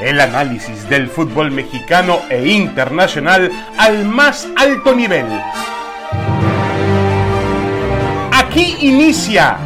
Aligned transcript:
El 0.00 0.20
análisis 0.20 0.86
del 0.90 1.08
fútbol 1.08 1.50
mexicano 1.50 2.20
e 2.28 2.46
internacional 2.48 3.50
al 3.78 4.04
más 4.04 4.46
alto 4.54 4.94
nivel. 4.94 5.24
Aquí 8.30 8.76
inicia 8.80 9.56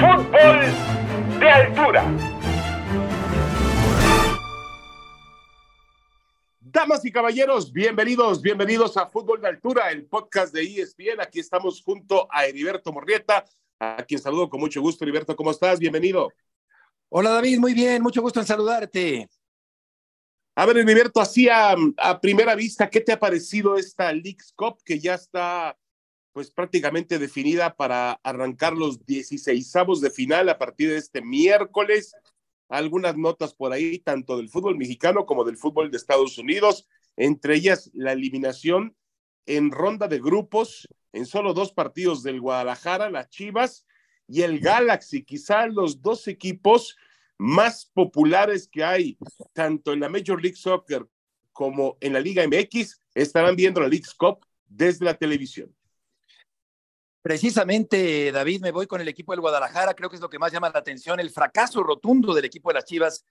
Fútbol 0.00 1.38
de 1.38 1.50
Altura. 1.50 2.04
Damas 6.60 7.04
y 7.04 7.12
caballeros, 7.12 7.70
bienvenidos, 7.70 8.40
bienvenidos 8.40 8.96
a 8.96 9.08
Fútbol 9.08 9.42
de 9.42 9.48
Altura, 9.48 9.90
el 9.90 10.06
podcast 10.06 10.54
de 10.54 10.62
ESPN. 10.62 11.20
Aquí 11.20 11.40
estamos 11.40 11.82
junto 11.82 12.26
a 12.30 12.46
Heriberto 12.46 12.90
Morrieta, 12.90 13.44
a 13.78 14.02
quien 14.04 14.18
saludo 14.18 14.48
con 14.48 14.60
mucho 14.60 14.80
gusto. 14.80 15.04
Heriberto, 15.04 15.36
¿cómo 15.36 15.50
estás? 15.50 15.78
Bienvenido. 15.78 16.32
Hola 17.10 17.30
David, 17.30 17.58
muy 17.58 17.74
bien, 17.74 18.02
mucho 18.02 18.22
gusto 18.22 18.40
en 18.40 18.46
saludarte. 18.46 19.28
A 20.58 20.66
ver, 20.66 20.76
Heriberto, 20.78 21.20
así 21.20 21.48
a, 21.48 21.76
primera 22.20 22.56
vista, 22.56 22.90
¿qué 22.90 23.00
te 23.00 23.12
ha 23.12 23.20
parecido 23.20 23.76
esta 23.76 24.12
Leagues 24.12 24.52
Cup 24.56 24.82
que 24.84 24.98
ya 24.98 25.14
está 25.14 25.78
pues 26.32 26.50
prácticamente 26.50 27.20
definida 27.20 27.76
para 27.76 28.18
arrancar 28.24 28.72
los 28.72 29.06
16 29.06 29.72
de 30.00 30.10
final 30.10 30.48
a 30.48 30.58
partir 30.58 30.90
de 30.90 30.96
este 30.96 31.22
miércoles? 31.22 32.12
algunas 32.68 33.16
notas 33.16 33.54
por 33.54 33.72
ahí, 33.72 34.00
tanto 34.00 34.36
del 34.36 34.48
fútbol 34.48 34.76
mexicano 34.76 35.26
como 35.26 35.44
del 35.44 35.56
fútbol 35.56 35.92
de 35.92 35.96
Estados 35.96 36.36
Unidos, 36.38 36.88
entre 37.16 37.54
ellas 37.54 37.88
la 37.94 38.10
eliminación 38.10 38.96
en 39.46 39.70
ronda 39.70 40.08
de 40.08 40.18
grupos 40.18 40.88
en 41.12 41.24
solo 41.24 41.54
dos 41.54 41.72
partidos 41.72 42.24
del 42.24 42.40
Guadalajara, 42.40 43.10
las 43.10 43.30
Chivas 43.30 43.86
y 44.26 44.42
el 44.42 44.58
Galaxy, 44.58 45.22
quizá 45.22 45.68
los 45.68 46.02
dos 46.02 46.26
equipos 46.26 46.96
más 47.38 47.90
populares 47.94 48.68
que 48.70 48.84
hay, 48.84 49.16
tanto 49.52 49.92
en 49.92 50.00
la 50.00 50.08
Major 50.08 50.42
League 50.42 50.56
Soccer 50.56 51.06
como 51.52 51.96
en 52.00 52.12
la 52.12 52.20
Liga 52.20 52.44
MX, 52.46 53.00
estarán 53.14 53.56
viendo 53.56 53.80
la 53.80 53.88
League 53.88 54.04
Cup 54.18 54.44
desde 54.66 55.04
la 55.04 55.14
televisión. 55.14 55.74
Precisamente, 57.22 58.30
David, 58.32 58.62
me 58.62 58.70
voy 58.70 58.86
con 58.86 59.00
el 59.00 59.08
equipo 59.08 59.32
del 59.32 59.40
Guadalajara. 59.40 59.94
Creo 59.94 60.08
que 60.08 60.16
es 60.16 60.22
lo 60.22 60.30
que 60.30 60.38
más 60.38 60.52
llama 60.52 60.70
la 60.70 60.78
atención, 60.78 61.20
el 61.20 61.30
fracaso 61.30 61.82
rotundo 61.82 62.34
del 62.34 62.44
equipo 62.44 62.70
de 62.70 62.74
las 62.74 62.84
Chivas 62.84 63.24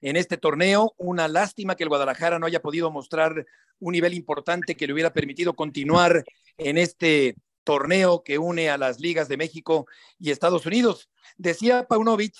en 0.00 0.16
este 0.16 0.36
torneo. 0.36 0.94
Una 0.98 1.26
lástima 1.26 1.74
que 1.74 1.84
el 1.84 1.88
Guadalajara 1.88 2.38
no 2.38 2.46
haya 2.46 2.62
podido 2.62 2.90
mostrar 2.90 3.46
un 3.78 3.92
nivel 3.92 4.14
importante 4.14 4.76
que 4.76 4.86
le 4.86 4.92
hubiera 4.92 5.12
permitido 5.12 5.54
continuar 5.54 6.24
en 6.58 6.78
este 6.78 7.34
torneo 7.64 8.22
que 8.22 8.38
une 8.38 8.70
a 8.70 8.78
las 8.78 9.00
ligas 9.00 9.28
de 9.28 9.36
México 9.36 9.86
y 10.18 10.30
Estados 10.30 10.66
Unidos. 10.66 11.10
Decía 11.36 11.86
Paunovic, 11.88 12.34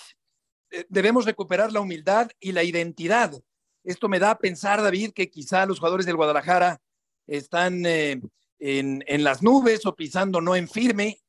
debemos 0.89 1.25
recuperar 1.25 1.71
la 1.71 1.81
humildad 1.81 2.29
y 2.39 2.51
la 2.51 2.63
identidad. 2.63 3.33
Esto 3.83 4.07
me 4.09 4.19
da 4.19 4.31
a 4.31 4.37
pensar, 4.37 4.81
David, 4.81 5.11
que 5.13 5.29
quizá 5.29 5.65
los 5.65 5.79
jugadores 5.79 6.05
del 6.05 6.15
Guadalajara 6.15 6.81
están 7.27 7.85
eh, 7.85 8.21
en, 8.59 9.23
las 9.23 9.41
nubes 9.41 9.85
o 9.85 9.95
pisando 9.95 10.41
no 10.41 10.55
en 10.55 10.67
firme, 10.67 11.19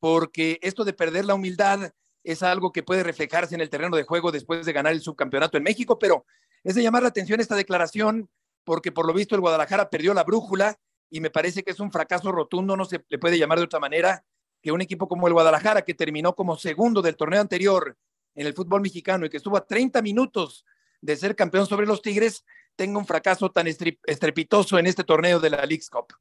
porque 0.00 0.58
esto 0.62 0.84
de 0.84 0.92
perder 0.92 1.24
la 1.24 1.34
humildad 1.34 1.92
es 2.24 2.42
algo 2.42 2.72
que 2.72 2.82
puede 2.82 3.02
reflejarse 3.02 3.54
en 3.54 3.60
el 3.60 3.70
terreno 3.70 3.96
de 3.96 4.02
juego 4.02 4.32
después 4.32 4.66
de 4.66 4.72
ganar 4.72 4.92
el 4.92 5.00
subcampeonato 5.00 5.56
en 5.56 5.62
México, 5.62 5.98
pero 5.98 6.24
es 6.64 6.74
de 6.74 6.82
llamar 6.82 7.02
la 7.02 7.08
atención 7.08 7.40
esta 7.40 7.56
declaración 7.56 8.28
porque 8.64 8.92
por 8.92 9.06
lo 9.06 9.14
visto 9.14 9.34
el 9.34 9.40
Guadalajara 9.40 9.88
perdió 9.88 10.12
la 10.12 10.24
brújula 10.24 10.78
y 11.08 11.20
me 11.20 11.30
parece 11.30 11.62
que 11.62 11.70
es 11.70 11.80
un 11.80 11.90
fracaso 11.90 12.30
rotundo, 12.30 12.76
no 12.76 12.84
se 12.84 13.02
le 13.08 13.18
puede 13.18 13.38
llamar 13.38 13.58
de 13.58 13.64
otra 13.64 13.80
manera, 13.80 14.24
que 14.62 14.72
un 14.72 14.80
equipo 14.80 15.08
como 15.08 15.26
el 15.26 15.32
Guadalajara, 15.32 15.82
que 15.82 15.94
terminó 15.94 16.34
como 16.34 16.56
segundo 16.56 17.02
del 17.02 17.16
torneo 17.16 17.40
anterior 17.40 17.96
en 18.34 18.46
el 18.46 18.54
fútbol 18.54 18.80
mexicano 18.80 19.26
y 19.26 19.30
que 19.30 19.36
estuvo 19.36 19.56
a 19.56 19.66
30 19.66 20.02
minutos 20.02 20.64
de 21.00 21.16
ser 21.16 21.34
campeón 21.34 21.66
sobre 21.66 21.86
los 21.86 22.02
Tigres, 22.02 22.44
tenga 22.76 22.98
un 22.98 23.06
fracaso 23.06 23.50
tan 23.50 23.66
estrepitoso 23.66 24.78
en 24.78 24.86
este 24.86 25.04
torneo 25.04 25.40
de 25.40 25.50
la 25.50 25.66
League's 25.66 25.90
Cup. 25.90 26.14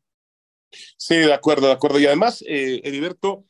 Sí, 0.97 1.15
de 1.15 1.33
acuerdo, 1.33 1.67
de 1.67 1.73
acuerdo. 1.73 1.99
Y 1.99 2.05
además, 2.05 2.43
eh, 2.47 2.81
Heriberto, 2.83 3.45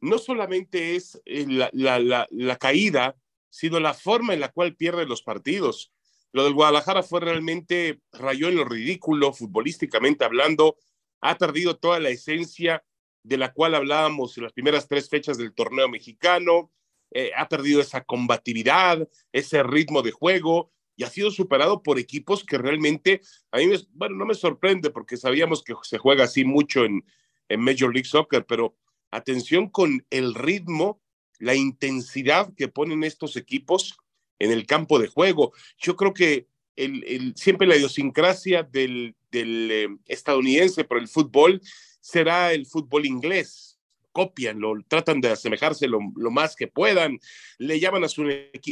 no 0.00 0.18
solamente 0.18 0.96
es 0.96 1.20
eh, 1.24 1.46
la, 1.48 1.70
la, 1.72 2.26
la, 2.30 2.56
caída, 2.56 3.16
sino 3.50 3.80
la 3.80 3.94
forma 3.94 4.34
en 4.34 4.40
la 4.40 4.50
cual 4.50 4.76
pierde 4.76 5.06
los 5.06 5.22
partidos. 5.22 5.92
Lo 6.32 6.44
del 6.44 6.54
Guadalajara 6.54 7.02
fue 7.02 7.20
realmente, 7.20 8.00
rayó 8.12 8.48
en 8.48 8.56
lo 8.56 8.64
ridículo, 8.64 9.32
futbolísticamente 9.32 10.24
hablando, 10.24 10.76
ha 11.20 11.36
perdido 11.36 11.76
toda 11.76 12.00
la 12.00 12.08
esencia 12.08 12.84
de 13.22 13.36
la 13.36 13.52
cual 13.52 13.74
hablábamos 13.74 14.36
en 14.36 14.44
las 14.44 14.52
primeras 14.52 14.88
tres 14.88 15.08
fechas 15.08 15.38
del 15.38 15.54
torneo 15.54 15.88
mexicano, 15.88 16.72
eh, 17.14 17.30
ha 17.36 17.48
perdido 17.48 17.80
esa 17.80 18.04
combatividad, 18.04 19.08
ese 19.32 19.62
ritmo 19.62 20.02
de 20.02 20.12
juego, 20.12 20.72
y 20.96 21.04
ha 21.04 21.10
sido 21.10 21.30
superado 21.30 21.82
por 21.82 21.98
equipos 21.98 22.44
que 22.44 22.58
realmente, 22.58 23.20
a 23.50 23.58
mí, 23.58 23.66
bueno, 23.92 24.16
no 24.16 24.26
me 24.26 24.34
sorprende 24.34 24.90
porque 24.90 25.16
sabíamos 25.16 25.62
que 25.62 25.74
se 25.82 25.98
juega 25.98 26.24
así 26.24 26.44
mucho 26.44 26.84
en, 26.84 27.04
en 27.48 27.60
Major 27.60 27.92
League 27.92 28.08
Soccer, 28.08 28.44
pero 28.46 28.76
atención 29.10 29.68
con 29.68 30.06
el 30.10 30.34
ritmo, 30.34 31.00
la 31.38 31.54
intensidad 31.54 32.52
que 32.54 32.68
ponen 32.68 33.04
estos 33.04 33.36
equipos 33.36 33.98
en 34.38 34.50
el 34.50 34.66
campo 34.66 34.98
de 34.98 35.08
juego. 35.08 35.52
Yo 35.78 35.96
creo 35.96 36.14
que 36.14 36.46
el, 36.76 37.34
siempre 37.36 37.66
la 37.66 37.76
idiosincrasia 37.76 38.62
del, 38.62 39.14
del 39.30 39.70
eh, 39.70 39.88
estadounidense 40.06 40.84
por 40.84 40.98
el 40.98 41.08
fútbol 41.08 41.60
será 42.00 42.52
el 42.52 42.66
fútbol 42.66 43.06
inglés 43.06 43.71
copian, 44.12 44.60
lo 44.60 44.74
tratan 44.86 45.20
de 45.20 45.30
asemejarse 45.30 45.88
lo, 45.88 46.00
más 46.30 46.54
que 46.54 46.68
puedan, 46.68 47.18
le 47.58 47.80
llaman 47.80 48.04
a, 48.04 48.08
su, 48.08 48.24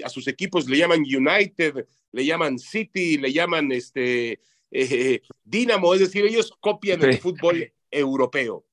a, 0.05 0.09
sus 0.09 0.29
equipos, 0.29 0.69
le 0.69 0.79
llaman 0.79 1.01
United, 1.01 1.87
le 2.13 2.25
llaman 2.25 2.59
City, 2.59 3.19
le 3.19 3.33
llaman 3.33 3.73
este, 3.73 4.41
eh, 4.71 5.23
Dinamo, 5.45 5.95
es 5.95 6.01
decir, 6.01 6.25
ellos 6.25 6.53
copian 6.61 7.03
el 7.03 7.19
fútbol 7.19 7.73
europeo. 7.91 8.65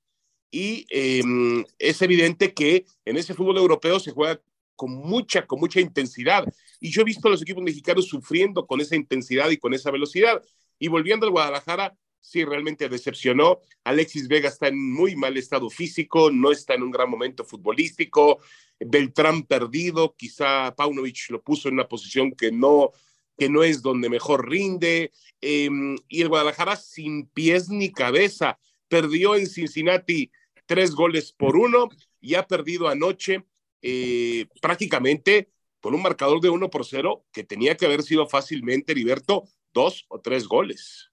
Y 0.51 0.85
em, 0.89 1.65
es 1.77 2.01
evidente 2.01 2.53
que 2.53 2.85
en 3.05 3.17
ese 3.17 3.33
fútbol 3.33 3.57
europeo 3.57 3.99
se 3.99 4.11
juega 4.11 4.41
con 4.75 4.93
mucha, 4.93 5.45
con 5.45 5.59
mucha 5.59 5.81
intensidad. 5.81 6.45
Y 6.79 6.91
yo 6.91 7.01
he 7.01 7.05
visto 7.05 7.27
a 7.27 7.31
los 7.31 7.41
equipos 7.41 7.63
mexicanos 7.63 8.07
sufriendo 8.07 8.65
con 8.65 8.79
esa 8.79 8.95
intensidad 8.95 9.49
y 9.49 9.57
con 9.57 9.73
esa 9.73 9.91
velocidad. 9.91 10.41
Y 10.79 10.87
volviendo 10.87 11.25
al 11.25 11.31
Guadalajara, 11.31 11.97
sí, 12.27 12.43
realmente 12.43 12.89
decepcionó. 12.89 13.59
Alexis 13.83 14.27
Vega 14.27 14.49
está 14.49 14.67
en 14.67 14.91
muy 14.93 15.15
mal 15.15 15.37
estado 15.37 15.69
físico, 15.69 16.29
no 16.31 16.51
está 16.51 16.73
en 16.73 16.83
un 16.83 16.91
gran 16.91 17.09
momento 17.09 17.45
futbolístico. 17.45 18.39
Beltrán 18.79 19.43
perdido, 19.43 20.15
quizá 20.15 20.75
Paunovic 20.75 21.29
lo 21.29 21.41
puso 21.41 21.67
en 21.67 21.75
una 21.75 21.87
posición 21.87 22.31
que 22.31 22.51
no, 22.51 22.91
que 23.37 23.49
no 23.49 23.63
es 23.63 23.81
donde 23.81 24.09
mejor 24.09 24.49
rinde. 24.49 25.11
Em, 25.41 25.95
y 26.07 26.21
el 26.21 26.29
Guadalajara 26.29 26.75
sin 26.75 27.27
pies 27.27 27.69
ni 27.69 27.91
cabeza. 27.91 28.59
Perdió 28.87 29.35
en 29.35 29.47
Cincinnati 29.47 30.31
tres 30.65 30.91
goles 30.91 31.31
por 31.31 31.55
uno 31.55 31.89
y 32.19 32.35
ha 32.35 32.47
perdido 32.47 32.87
anoche 32.87 33.45
eh, 33.81 34.47
prácticamente 34.61 35.49
con 35.79 35.93
un 35.93 36.01
marcador 36.01 36.41
de 36.41 36.49
uno 36.49 36.69
por 36.69 36.85
cero 36.85 37.25
que 37.31 37.43
tenía 37.43 37.77
que 37.77 37.85
haber 37.85 38.03
sido 38.03 38.27
fácilmente, 38.27 38.91
Heriberto, 38.91 39.45
dos 39.73 40.05
o 40.09 40.19
tres 40.19 40.47
goles. 40.47 41.11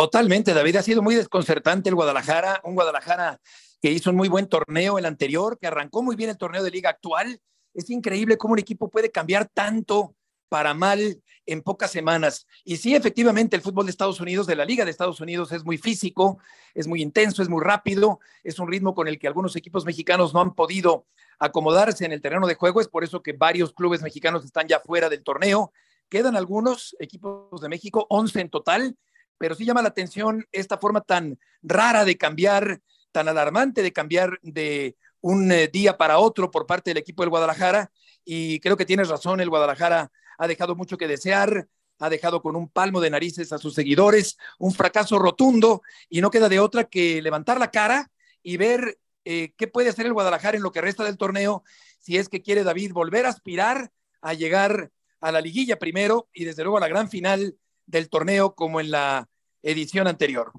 Totalmente, 0.00 0.54
David. 0.54 0.76
Ha 0.76 0.82
sido 0.82 1.02
muy 1.02 1.14
desconcertante 1.14 1.90
el 1.90 1.94
Guadalajara, 1.94 2.62
un 2.64 2.74
Guadalajara 2.74 3.38
que 3.82 3.90
hizo 3.90 4.08
un 4.08 4.16
muy 4.16 4.30
buen 4.30 4.48
torneo 4.48 4.98
el 4.98 5.04
anterior, 5.04 5.58
que 5.58 5.66
arrancó 5.66 6.02
muy 6.02 6.16
bien 6.16 6.30
el 6.30 6.38
torneo 6.38 6.62
de 6.62 6.70
liga 6.70 6.88
actual. 6.88 7.38
Es 7.74 7.90
increíble 7.90 8.38
cómo 8.38 8.52
un 8.52 8.58
equipo 8.60 8.88
puede 8.88 9.10
cambiar 9.10 9.50
tanto 9.52 10.16
para 10.48 10.72
mal 10.72 11.22
en 11.44 11.60
pocas 11.60 11.90
semanas. 11.90 12.46
Y 12.64 12.78
sí, 12.78 12.94
efectivamente, 12.94 13.56
el 13.56 13.60
fútbol 13.60 13.84
de 13.84 13.90
Estados 13.90 14.20
Unidos, 14.20 14.46
de 14.46 14.56
la 14.56 14.64
Liga 14.64 14.86
de 14.86 14.90
Estados 14.90 15.20
Unidos, 15.20 15.52
es 15.52 15.66
muy 15.66 15.76
físico, 15.76 16.38
es 16.72 16.86
muy 16.86 17.02
intenso, 17.02 17.42
es 17.42 17.50
muy 17.50 17.62
rápido, 17.62 18.20
es 18.42 18.58
un 18.58 18.68
ritmo 18.68 18.94
con 18.94 19.06
el 19.06 19.18
que 19.18 19.26
algunos 19.26 19.54
equipos 19.54 19.84
mexicanos 19.84 20.32
no 20.32 20.40
han 20.40 20.54
podido 20.54 21.08
acomodarse 21.38 22.06
en 22.06 22.12
el 22.12 22.22
terreno 22.22 22.46
de 22.46 22.54
juego. 22.54 22.80
Es 22.80 22.88
por 22.88 23.04
eso 23.04 23.22
que 23.22 23.34
varios 23.34 23.74
clubes 23.74 24.00
mexicanos 24.00 24.46
están 24.46 24.66
ya 24.66 24.80
fuera 24.80 25.10
del 25.10 25.22
torneo. 25.22 25.74
Quedan 26.08 26.36
algunos 26.36 26.96
equipos 27.00 27.60
de 27.60 27.68
México, 27.68 28.06
11 28.08 28.40
en 28.40 28.48
total, 28.48 28.96
pero 29.40 29.54
sí 29.54 29.64
llama 29.64 29.80
la 29.80 29.88
atención 29.88 30.46
esta 30.52 30.76
forma 30.76 31.00
tan 31.00 31.38
rara 31.62 32.04
de 32.04 32.18
cambiar, 32.18 32.82
tan 33.10 33.26
alarmante 33.26 33.82
de 33.82 33.90
cambiar 33.90 34.38
de 34.42 34.98
un 35.22 35.50
eh, 35.50 35.66
día 35.66 35.96
para 35.96 36.18
otro 36.18 36.50
por 36.50 36.66
parte 36.66 36.90
del 36.90 36.98
equipo 36.98 37.22
del 37.22 37.30
Guadalajara. 37.30 37.90
Y 38.22 38.60
creo 38.60 38.76
que 38.76 38.84
tienes 38.84 39.08
razón, 39.08 39.40
el 39.40 39.48
Guadalajara 39.48 40.12
ha 40.36 40.46
dejado 40.46 40.76
mucho 40.76 40.98
que 40.98 41.08
desear, 41.08 41.66
ha 41.98 42.10
dejado 42.10 42.42
con 42.42 42.54
un 42.54 42.68
palmo 42.68 43.00
de 43.00 43.08
narices 43.08 43.50
a 43.54 43.56
sus 43.56 43.74
seguidores, 43.74 44.36
un 44.58 44.74
fracaso 44.74 45.18
rotundo 45.18 45.80
y 46.10 46.20
no 46.20 46.30
queda 46.30 46.50
de 46.50 46.60
otra 46.60 46.84
que 46.84 47.22
levantar 47.22 47.58
la 47.58 47.70
cara 47.70 48.10
y 48.42 48.58
ver 48.58 48.98
eh, 49.24 49.54
qué 49.56 49.68
puede 49.68 49.88
hacer 49.88 50.04
el 50.04 50.12
Guadalajara 50.12 50.58
en 50.58 50.62
lo 50.62 50.70
que 50.70 50.82
resta 50.82 51.02
del 51.02 51.16
torneo, 51.16 51.64
si 51.98 52.18
es 52.18 52.28
que 52.28 52.42
quiere 52.42 52.62
David 52.62 52.92
volver 52.92 53.24
a 53.24 53.30
aspirar 53.30 53.90
a 54.20 54.34
llegar 54.34 54.90
a 55.22 55.32
la 55.32 55.40
liguilla 55.40 55.78
primero 55.78 56.28
y 56.34 56.44
desde 56.44 56.62
luego 56.62 56.76
a 56.76 56.80
la 56.80 56.88
gran 56.88 57.08
final 57.08 57.56
del 57.86 58.10
torneo 58.10 58.54
como 58.54 58.80
en 58.80 58.90
la 58.90 59.29
edición 59.62 60.06
anterior. 60.06 60.52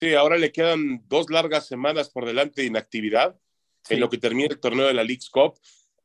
Sí, 0.00 0.14
ahora 0.14 0.36
le 0.36 0.52
quedan 0.52 1.02
dos 1.08 1.30
largas 1.30 1.66
semanas 1.66 2.10
por 2.10 2.26
delante 2.26 2.60
de 2.60 2.66
inactividad 2.66 3.38
en 3.88 4.00
lo 4.00 4.10
que 4.10 4.18
termina 4.18 4.48
el 4.50 4.60
torneo 4.60 4.86
de 4.86 4.94
la 4.94 5.04
League's 5.04 5.30
Cup. 5.30 5.58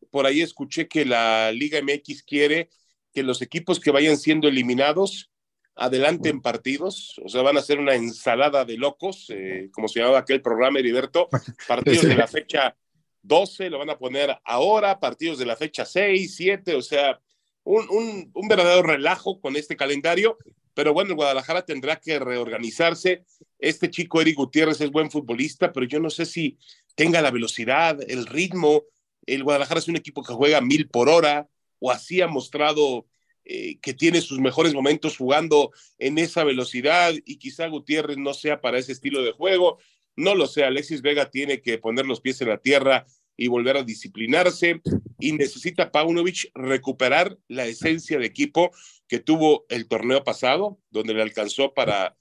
Por 0.09 0.25
ahí 0.25 0.41
escuché 0.41 0.87
que 0.87 1.05
la 1.05 1.51
Liga 1.51 1.81
MX 1.81 2.23
quiere 2.23 2.69
que 3.13 3.23
los 3.23 3.41
equipos 3.41 3.79
que 3.79 3.91
vayan 3.91 4.17
siendo 4.17 4.47
eliminados 4.47 5.31
adelanten 5.75 6.41
partidos, 6.41 7.19
o 7.23 7.29
sea, 7.29 7.41
van 7.41 7.57
a 7.57 7.61
ser 7.61 7.79
una 7.79 7.95
ensalada 7.95 8.65
de 8.65 8.77
locos, 8.77 9.27
eh, 9.29 9.69
como 9.71 9.87
se 9.87 9.99
llamaba 9.99 10.19
aquel 10.19 10.41
programa, 10.41 10.79
Heriberto, 10.79 11.29
partidos 11.67 12.03
de 12.03 12.15
la 12.15 12.27
fecha 12.27 12.75
12, 13.23 13.69
lo 13.69 13.79
van 13.79 13.89
a 13.89 13.97
poner 13.97 14.37
ahora, 14.43 14.99
partidos 14.99 15.39
de 15.39 15.45
la 15.45 15.55
fecha 15.55 15.85
6, 15.85 16.35
7, 16.35 16.75
o 16.75 16.81
sea, 16.81 17.19
un, 17.63 18.31
un, 18.33 18.47
verdadero 18.47 18.83
relajo 18.83 19.39
con 19.39 19.55
este 19.55 19.75
calendario, 19.75 20.37
pero 20.73 20.93
bueno, 20.93 21.11
el 21.11 21.15
Guadalajara 21.15 21.65
tendrá 21.65 21.97
que 21.97 22.19
reorganizarse. 22.19 23.23
Este 23.59 23.89
chico 23.89 24.21
Eric 24.21 24.37
Gutiérrez 24.37 24.81
es 24.81 24.91
buen 24.91 25.11
futbolista, 25.11 25.71
pero 25.71 25.85
yo 25.85 25.99
no 25.99 26.09
sé 26.09 26.25
si 26.25 26.57
tenga 26.95 27.21
la 27.21 27.31
velocidad, 27.31 27.99
el 28.07 28.25
ritmo. 28.25 28.83
El 29.25 29.43
Guadalajara 29.43 29.79
es 29.79 29.87
un 29.87 29.97
equipo 29.97 30.23
que 30.23 30.33
juega 30.33 30.61
mil 30.61 30.87
por 30.87 31.09
hora, 31.09 31.47
o 31.79 31.91
así 31.91 32.21
ha 32.21 32.27
mostrado 32.27 33.05
eh, 33.43 33.79
que 33.81 33.93
tiene 33.93 34.21
sus 34.21 34.39
mejores 34.39 34.73
momentos 34.73 35.17
jugando 35.17 35.71
en 35.97 36.17
esa 36.19 36.43
velocidad 36.43 37.13
y 37.25 37.37
quizá 37.37 37.67
Gutiérrez 37.67 38.17
no 38.17 38.33
sea 38.33 38.61
para 38.61 38.77
ese 38.77 38.91
estilo 38.91 39.23
de 39.23 39.31
juego. 39.31 39.79
No 40.15 40.35
lo 40.35 40.45
sé, 40.45 40.63
Alexis 40.63 41.01
Vega 41.01 41.29
tiene 41.29 41.61
que 41.61 41.77
poner 41.77 42.05
los 42.05 42.21
pies 42.21 42.39
en 42.41 42.49
la 42.49 42.59
tierra 42.59 43.05
y 43.35 43.47
volver 43.47 43.77
a 43.77 43.83
disciplinarse 43.83 44.81
y 45.19 45.31
necesita 45.31 45.91
Paunovic 45.91 46.51
recuperar 46.53 47.37
la 47.47 47.65
esencia 47.65 48.19
de 48.19 48.27
equipo 48.27 48.71
que 49.11 49.19
tuvo 49.19 49.65
el 49.67 49.89
torneo 49.89 50.23
pasado, 50.23 50.79
donde 50.89 51.13
le 51.13 51.21
alcanzó 51.21 51.73
para 51.73 52.15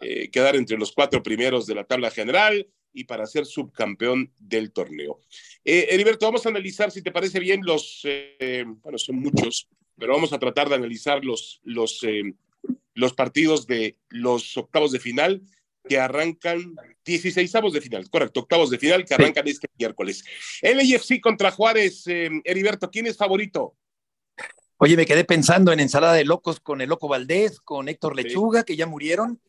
eh, 0.00 0.30
quedar 0.30 0.54
entre 0.54 0.78
los 0.78 0.92
cuatro 0.92 1.20
primeros 1.20 1.66
de 1.66 1.74
la 1.74 1.82
tabla 1.82 2.08
general 2.08 2.68
y 2.92 3.02
para 3.02 3.26
ser 3.26 3.46
subcampeón 3.46 4.32
del 4.38 4.70
torneo. 4.70 5.18
Eh, 5.64 5.88
Heriberto, 5.90 6.24
vamos 6.24 6.46
a 6.46 6.50
analizar, 6.50 6.92
si 6.92 7.02
te 7.02 7.10
parece 7.10 7.40
bien, 7.40 7.62
los, 7.64 8.02
eh, 8.04 8.64
bueno, 8.64 8.96
son 8.96 9.16
muchos, 9.16 9.66
pero 9.98 10.12
vamos 10.12 10.32
a 10.32 10.38
tratar 10.38 10.68
de 10.68 10.76
analizar 10.76 11.24
los, 11.24 11.60
los, 11.64 12.04
eh, 12.04 12.22
los 12.94 13.12
partidos 13.12 13.66
de 13.66 13.96
los 14.08 14.56
octavos 14.56 14.92
de 14.92 15.00
final 15.00 15.42
que 15.88 15.98
arrancan 15.98 16.76
16 17.04 17.52
de 17.72 17.80
final, 17.80 18.08
correcto, 18.08 18.38
octavos 18.38 18.70
de 18.70 18.78
final 18.78 19.04
que 19.04 19.14
arrancan 19.14 19.48
este 19.48 19.66
miércoles. 19.76 20.24
LFC 20.62 21.20
contra 21.20 21.50
Juárez, 21.50 22.04
Heriberto, 22.06 22.88
¿quién 22.88 23.08
es 23.08 23.16
favorito? 23.16 23.74
Oye, 24.78 24.96
me 24.96 25.06
quedé 25.06 25.24
pensando 25.24 25.72
en 25.72 25.80
ensalada 25.80 26.12
de 26.12 26.24
locos 26.24 26.60
con 26.60 26.80
el 26.80 26.88
Loco 26.88 27.08
Valdés, 27.08 27.60
con 27.60 27.88
Héctor 27.88 28.14
Lechuga, 28.14 28.62
que 28.62 28.76
ya 28.76 28.86
murieron, 28.86 29.40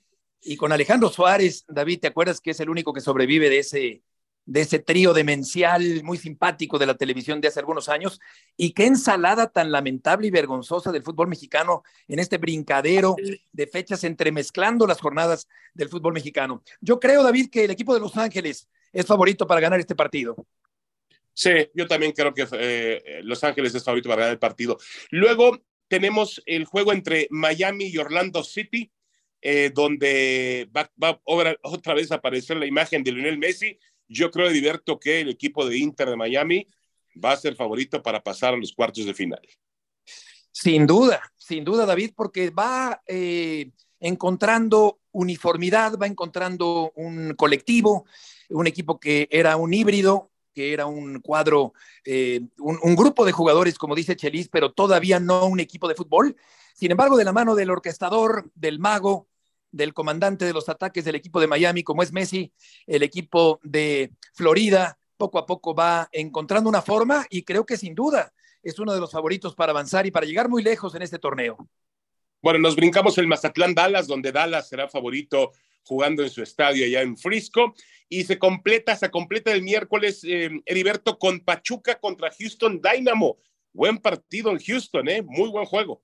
y 0.41 0.55
con 0.55 0.71
Alejandro 0.71 1.09
Suárez. 1.09 1.65
David, 1.67 1.99
¿te 1.99 2.07
acuerdas 2.07 2.39
que 2.39 2.51
es 2.51 2.59
el 2.61 2.69
único 2.69 2.93
que 2.93 3.01
sobrevive 3.01 3.49
de 3.49 3.59
ese, 3.59 4.03
de 4.47 4.61
ese 4.61 4.79
trío 4.79 5.13
demencial 5.13 6.01
muy 6.03 6.17
simpático 6.17 6.79
de 6.79 6.85
la 6.85 6.95
televisión 6.95 7.41
de 7.41 7.49
hace 7.49 7.59
algunos 7.59 7.89
años. 7.89 8.19
Y 8.55 8.71
qué 8.71 8.85
ensalada 8.85 9.47
tan 9.47 9.71
lamentable 9.71 10.27
y 10.27 10.31
vergonzosa 10.31 10.91
del 10.93 11.03
fútbol 11.03 11.27
mexicano 11.27 11.83
en 12.07 12.19
este 12.19 12.37
brincadero 12.37 13.15
de 13.51 13.67
fechas 13.67 14.05
entremezclando 14.05 14.87
las 14.87 15.01
jornadas 15.01 15.49
del 15.73 15.89
fútbol 15.89 16.13
mexicano. 16.13 16.63
Yo 16.79 16.99
creo, 16.99 17.23
David, 17.23 17.49
que 17.51 17.65
el 17.65 17.71
equipo 17.71 17.93
de 17.93 17.99
Los 17.99 18.15
Ángeles 18.15 18.69
es 18.93 19.05
favorito 19.05 19.45
para 19.45 19.59
ganar 19.59 19.81
este 19.81 19.95
partido. 19.95 20.37
Sí, 21.37 21.51
yo 21.75 21.85
también 21.85 22.13
creo 22.13 22.33
que 22.33 22.47
eh, 22.51 23.21
Los 23.21 23.43
Ángeles 23.43 23.75
es 23.75 23.83
favorito 23.83 24.09
para 24.09 24.21
ganar 24.21 24.33
el 24.33 24.39
partido. 24.39 24.79
Luego 25.11 25.61
tenemos 25.87 26.41
el 26.47 26.65
juego 26.65 26.93
entre 26.93 27.27
Miami 27.29 27.85
y 27.85 27.97
Orlando 27.99 28.43
City, 28.43 28.91
eh, 29.39 29.69
donde 29.71 30.67
va, 30.75 31.21
otra 31.61 31.93
vez 31.93 32.11
a 32.11 32.15
aparecer 32.15 32.57
la 32.57 32.65
imagen 32.65 33.03
de 33.03 33.11
Lionel 33.11 33.37
Messi 33.37 33.77
yo 34.07 34.31
creo, 34.31 34.49
Diverto, 34.49 34.99
que 34.99 35.21
el 35.21 35.29
equipo 35.29 35.65
de 35.65 35.77
Inter 35.77 36.09
de 36.09 36.15
Miami 36.15 36.67
va 37.23 37.33
a 37.33 37.37
ser 37.37 37.55
favorito 37.55 38.01
para 38.01 38.23
pasar 38.23 38.53
a 38.53 38.57
los 38.57 38.73
cuartos 38.73 39.05
de 39.05 39.13
final. 39.13 39.41
Sin 40.51 40.87
duda, 40.87 41.21
sin 41.35 41.63
duda, 41.63 41.85
David, 41.85 42.13
porque 42.15 42.49
va 42.49 43.01
eh, 43.05 43.71
encontrando 43.99 45.01
uniformidad, 45.11 45.97
va 46.01 46.07
encontrando 46.07 46.91
un 46.95 47.33
colectivo, 47.35 48.05
un 48.49 48.65
equipo 48.65 48.99
que 48.99 49.27
era 49.29 49.57
un 49.57 49.73
híbrido, 49.73 50.31
que 50.57 50.73
era 50.73 50.87
un 50.87 51.19
cuadro, 51.19 51.73
eh, 52.03 52.41
un, 52.57 52.79
un, 52.81 52.95
grupo 52.95 53.25
de 53.25 53.31
jugadores, 53.31 53.77
como 53.77 53.93
dice 53.93 54.15
Chelis, 54.15 54.49
pero 54.49 54.71
todavía 54.71 55.19
no 55.19 55.45
un 55.45 55.59
equipo 55.59 55.87
de 55.87 55.93
fútbol. 55.93 56.35
Sin 56.73 56.89
embargo, 56.89 57.15
de 57.15 57.25
la 57.25 57.31
mano 57.31 57.53
del 57.53 57.69
orquestador, 57.69 58.49
del 58.55 58.79
mago, 58.79 59.27
del 59.71 59.93
comandante 59.93 60.45
de 60.45 60.53
los 60.53 60.67
ataques 60.67 61.05
del 61.05 61.13
equipo 61.13 61.39
de 61.39 61.45
Miami, 61.45 61.83
como 61.83 62.01
es 62.01 62.11
Messi, 62.11 62.51
el 62.87 63.03
equipo 63.03 63.59
de 63.61 64.13
Florida, 64.33 64.97
poco 65.15 65.37
a 65.37 65.45
poco 65.45 65.75
va 65.75 66.09
encontrando 66.11 66.69
una 66.69 66.81
forma 66.81 67.27
y 67.29 67.43
creo 67.43 67.63
que 67.63 67.77
sin 67.77 67.93
duda 67.93 68.33
es 68.63 68.79
uno 68.79 68.95
de 68.95 68.99
los 68.99 69.11
favoritos 69.11 69.53
para 69.53 69.73
avanzar 69.73 70.07
y 70.07 70.11
para 70.11 70.25
llegar 70.25 70.49
muy 70.49 70.63
lejos 70.63 70.95
en 70.95 71.03
este 71.03 71.19
torneo. 71.19 71.69
Bueno, 72.41 72.57
nos 72.57 72.75
brincamos 72.75 73.15
el 73.19 73.27
Mazatlán 73.27 73.75
Dallas, 73.75 74.07
donde 74.07 74.31
Dallas 74.31 74.67
será 74.67 74.89
favorito 74.89 75.51
jugando 75.83 76.23
en 76.23 76.29
su 76.29 76.41
estadio 76.41 76.85
allá 76.85 77.01
en 77.01 77.17
Frisco. 77.17 77.73
Y 78.09 78.23
se 78.23 78.39
completa, 78.39 78.95
se 78.95 79.09
completa 79.09 79.51
el 79.51 79.61
miércoles, 79.61 80.23
eh, 80.23 80.49
Heriberto, 80.65 81.17
con 81.17 81.41
Pachuca 81.41 81.99
contra 81.99 82.31
Houston 82.37 82.81
Dynamo. 82.81 83.37
Buen 83.73 83.97
partido 83.97 84.51
en 84.51 84.59
Houston, 84.59 85.07
¿eh? 85.09 85.21
Muy 85.21 85.49
buen 85.49 85.65
juego. 85.65 86.01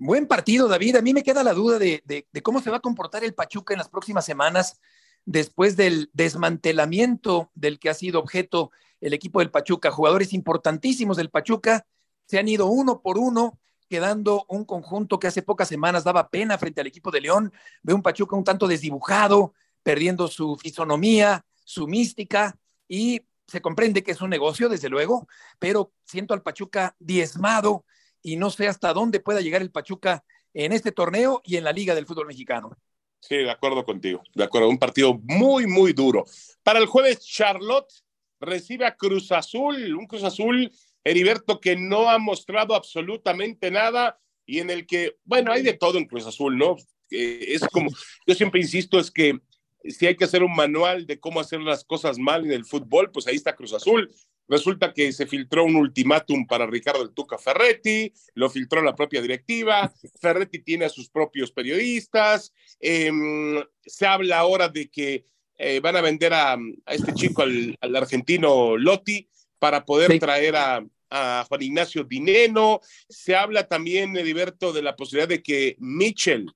Buen 0.00 0.28
partido, 0.28 0.68
David. 0.68 0.94
A 0.94 1.02
mí 1.02 1.12
me 1.12 1.24
queda 1.24 1.42
la 1.42 1.52
duda 1.52 1.76
de, 1.80 2.26
cómo 2.44 2.60
se 2.60 2.70
va 2.70 2.76
a 2.76 2.80
comportar 2.80 3.24
el 3.24 3.34
Pachuca 3.34 3.74
en 3.74 3.78
las 3.78 3.88
próximas 3.88 4.24
semanas 4.24 4.80
después 5.24 5.76
del 5.76 6.08
desmantelamiento 6.12 7.50
del 7.56 7.80
que 7.80 7.90
ha 7.90 7.94
sido 7.94 8.20
objeto 8.20 8.70
el 9.00 9.12
equipo 9.12 9.40
del 9.40 9.50
Pachuca. 9.50 9.90
Jugadores 9.90 10.32
importantísimos 10.32 11.16
del 11.16 11.30
Pachuca 11.30 11.84
se 12.26 12.38
han 12.38 12.46
ido 12.46 12.66
uno 12.66 13.02
por 13.02 13.18
uno, 13.18 13.58
quedando 13.88 14.44
un 14.48 14.64
conjunto 14.64 15.18
que 15.18 15.26
hace 15.26 15.42
pocas 15.42 15.68
semanas 15.68 16.04
daba 16.04 16.30
pena 16.30 16.58
frente 16.58 16.80
al 16.80 16.86
equipo 16.86 17.10
de 17.10 17.20
León. 17.20 17.52
Veo 17.82 17.96
un 17.96 18.02
Pachuca 18.02 18.36
un 18.36 18.44
tanto 18.44 18.66
desdibujado, 18.68 19.54
perdiendo 19.82 20.28
su 20.28 20.56
fisonomía, 20.56 21.44
su 21.64 21.86
mística 21.86 22.58
y 22.86 23.22
se 23.46 23.62
comprende 23.62 24.02
que 24.02 24.12
es 24.12 24.20
un 24.20 24.30
negocio, 24.30 24.68
desde 24.68 24.90
luego, 24.90 25.26
pero 25.58 25.92
siento 26.04 26.34
al 26.34 26.42
Pachuca 26.42 26.94
diezmado 26.98 27.84
y 28.22 28.36
no 28.36 28.50
sé 28.50 28.68
hasta 28.68 28.92
dónde 28.92 29.20
pueda 29.20 29.40
llegar 29.40 29.62
el 29.62 29.70
Pachuca 29.70 30.24
en 30.52 30.72
este 30.72 30.92
torneo 30.92 31.40
y 31.44 31.56
en 31.56 31.64
la 31.64 31.72
Liga 31.72 31.94
del 31.94 32.06
Fútbol 32.06 32.26
Mexicano. 32.26 32.76
Sí, 33.20 33.36
de 33.36 33.50
acuerdo 33.50 33.84
contigo, 33.84 34.22
de 34.34 34.44
acuerdo, 34.44 34.68
un 34.68 34.78
partido 34.78 35.18
muy, 35.24 35.66
muy 35.66 35.92
duro. 35.92 36.24
Para 36.62 36.78
el 36.78 36.86
jueves, 36.86 37.20
Charlotte 37.20 37.92
recibe 38.38 38.86
a 38.86 38.94
Cruz 38.94 39.32
Azul, 39.32 39.94
un 39.96 40.06
Cruz 40.06 40.22
Azul, 40.24 40.70
Heriberto, 41.08 41.60
que 41.60 41.76
no 41.76 42.08
ha 42.08 42.18
mostrado 42.18 42.74
absolutamente 42.74 43.70
nada 43.70 44.18
y 44.46 44.60
en 44.60 44.70
el 44.70 44.86
que, 44.86 45.16
bueno, 45.24 45.52
hay 45.52 45.62
de 45.62 45.74
todo 45.74 45.98
en 45.98 46.06
Cruz 46.06 46.26
Azul, 46.26 46.56
¿no? 46.56 46.76
es 47.10 47.62
como, 47.72 47.90
yo 48.26 48.34
siempre 48.34 48.60
insisto, 48.60 48.98
es 48.98 49.10
que 49.10 49.38
si 49.84 50.06
hay 50.06 50.16
que 50.16 50.24
hacer 50.24 50.42
un 50.42 50.54
manual 50.54 51.06
de 51.06 51.18
cómo 51.20 51.40
hacer 51.40 51.60
las 51.60 51.84
cosas 51.84 52.18
mal 52.18 52.44
en 52.44 52.52
el 52.52 52.64
fútbol, 52.64 53.10
pues 53.10 53.26
ahí 53.26 53.36
está 53.36 53.56
Cruz 53.56 53.72
Azul. 53.72 54.12
Resulta 54.48 54.94
que 54.94 55.12
se 55.12 55.26
filtró 55.26 55.64
un 55.64 55.76
ultimátum 55.76 56.46
para 56.46 56.66
Ricardo 56.66 57.02
el 57.02 57.12
Tuca 57.12 57.36
Ferretti, 57.36 58.12
lo 58.34 58.48
filtró 58.48 58.80
la 58.80 58.96
propia 58.96 59.20
directiva, 59.20 59.92
Ferretti 60.20 60.60
tiene 60.60 60.86
a 60.86 60.88
sus 60.88 61.10
propios 61.10 61.52
periodistas, 61.52 62.54
em, 62.80 63.62
se 63.84 64.06
habla 64.06 64.38
ahora 64.38 64.68
de 64.68 64.88
que 64.88 65.26
eh, 65.58 65.80
van 65.80 65.96
a 65.96 66.00
vender 66.00 66.32
a, 66.32 66.56
este 66.86 67.12
chico, 67.14 67.42
al, 67.42 67.76
argentino 67.96 68.76
Lotti, 68.76 69.28
para 69.58 69.84
poder 69.84 70.18
traer 70.18 70.56
a, 70.56 70.86
a, 71.10 71.44
Juan 71.48 71.62
Ignacio 71.62 72.04
Dineno, 72.04 72.80
se 73.08 73.34
habla 73.34 73.66
también, 73.66 74.16
Heriberto, 74.16 74.72
de 74.72 74.82
la 74.82 74.96
posibilidad 74.96 75.28
de 75.28 75.42
que 75.42 75.76
Mitchell, 75.78 76.50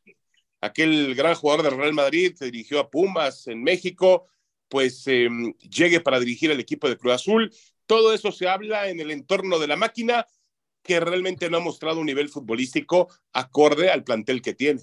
aquel 0.60 1.14
gran 1.14 1.34
jugador 1.34 1.64
del 1.64 1.76
Real 1.78 1.94
Madrid 1.94 2.34
que 2.38 2.46
dirigió 2.46 2.80
a 2.80 2.90
Pumas 2.90 3.46
en 3.46 3.62
México, 3.62 4.28
pues 4.68 5.06
em, 5.06 5.52
llegue 5.58 6.00
para 6.00 6.18
dirigir 6.18 6.50
al 6.50 6.60
equipo 6.60 6.88
de 6.88 6.96
Cruz 6.96 7.14
Azul. 7.14 7.54
Todo 7.86 8.14
eso 8.14 8.32
se 8.32 8.48
habla 8.48 8.88
en 8.88 9.00
el 9.00 9.10
entorno 9.10 9.58
de 9.58 9.66
la 9.66 9.76
máquina 9.76 10.26
que 10.82 10.98
realmente 11.00 11.48
no 11.48 11.58
ha 11.58 11.60
mostrado 11.60 12.00
un 12.00 12.06
nivel 12.06 12.28
futbolístico 12.28 13.08
acorde 13.32 13.90
al 13.90 14.04
plantel 14.04 14.42
que 14.42 14.54
tiene. 14.54 14.82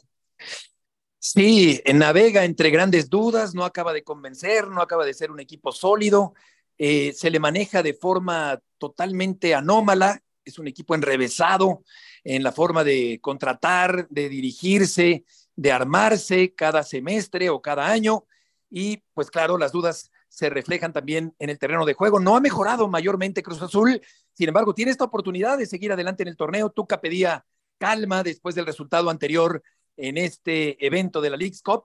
Sí, 1.17 1.81
navega 1.93 2.45
entre 2.45 2.69
grandes 2.69 3.09
dudas, 3.09 3.53
no 3.53 3.65
acaba 3.65 3.91
de 3.91 4.03
convencer, 4.03 4.67
no 4.67 4.81
acaba 4.81 5.05
de 5.05 5.13
ser 5.13 5.31
un 5.31 5.41
equipo 5.41 5.73
sólido, 5.73 6.33
eh, 6.79 7.13
se 7.13 7.29
le 7.29 7.39
maneja 7.39 7.83
de 7.83 7.93
forma 7.93 8.59
totalmente 8.77 9.53
anómala, 9.53 10.23
es 10.45 10.57
un 10.57 10.67
equipo 10.67 10.95
enrevesado 10.95 11.83
en 12.23 12.41
la 12.41 12.51
forma 12.51 12.83
de 12.83 13.19
contratar, 13.21 14.07
de 14.09 14.29
dirigirse, 14.29 15.25
de 15.55 15.71
armarse 15.71 16.55
cada 16.55 16.81
semestre 16.83 17.49
o 17.49 17.61
cada 17.61 17.87
año 17.87 18.23
y 18.69 19.03
pues 19.13 19.29
claro, 19.29 19.57
las 19.57 19.71
dudas 19.71 20.09
se 20.29 20.49
reflejan 20.49 20.93
también 20.93 21.35
en 21.39 21.49
el 21.49 21.59
terreno 21.59 21.85
de 21.85 21.93
juego. 21.93 22.19
No 22.19 22.37
ha 22.37 22.39
mejorado 22.39 22.87
mayormente 22.87 23.43
Cruz 23.43 23.61
Azul, 23.61 24.01
sin 24.33 24.47
embargo, 24.47 24.73
tiene 24.73 24.91
esta 24.91 25.03
oportunidad 25.03 25.57
de 25.57 25.65
seguir 25.65 25.91
adelante 25.91 26.23
en 26.23 26.29
el 26.29 26.37
torneo. 26.37 26.69
Tuca 26.69 27.01
pedía 27.01 27.45
calma 27.77 28.23
después 28.23 28.55
del 28.55 28.65
resultado 28.65 29.09
anterior 29.09 29.61
en 29.97 30.17
este 30.17 30.85
evento 30.85 31.19
de 31.19 31.29
la 31.29 31.37
League's 31.37 31.61
Cup, 31.61 31.83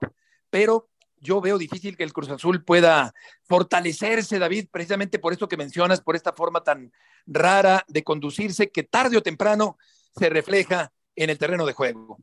pero 0.49 0.87
yo 1.25 1.41
veo 1.41 1.57
difícil 1.57 1.97
que 1.97 2.03
el 2.03 2.13
Cruz 2.13 2.29
Azul 2.29 2.63
pueda 2.63 3.13
fortalecerse, 3.43 4.39
David, 4.39 4.67
precisamente 4.71 5.19
por 5.19 5.33
esto 5.33 5.47
que 5.47 5.57
mencionas, 5.57 6.01
por 6.01 6.15
esta 6.15 6.33
forma 6.33 6.63
tan 6.63 6.93
rara 7.25 7.83
de 7.87 8.03
conducirse, 8.03 8.69
que 8.69 8.83
tarde 8.83 9.17
o 9.17 9.23
temprano 9.23 9.77
se 10.15 10.29
refleja 10.29 10.93
en 11.15 11.29
el 11.29 11.37
terreno 11.37 11.65
de 11.65 11.73
juego. 11.73 12.19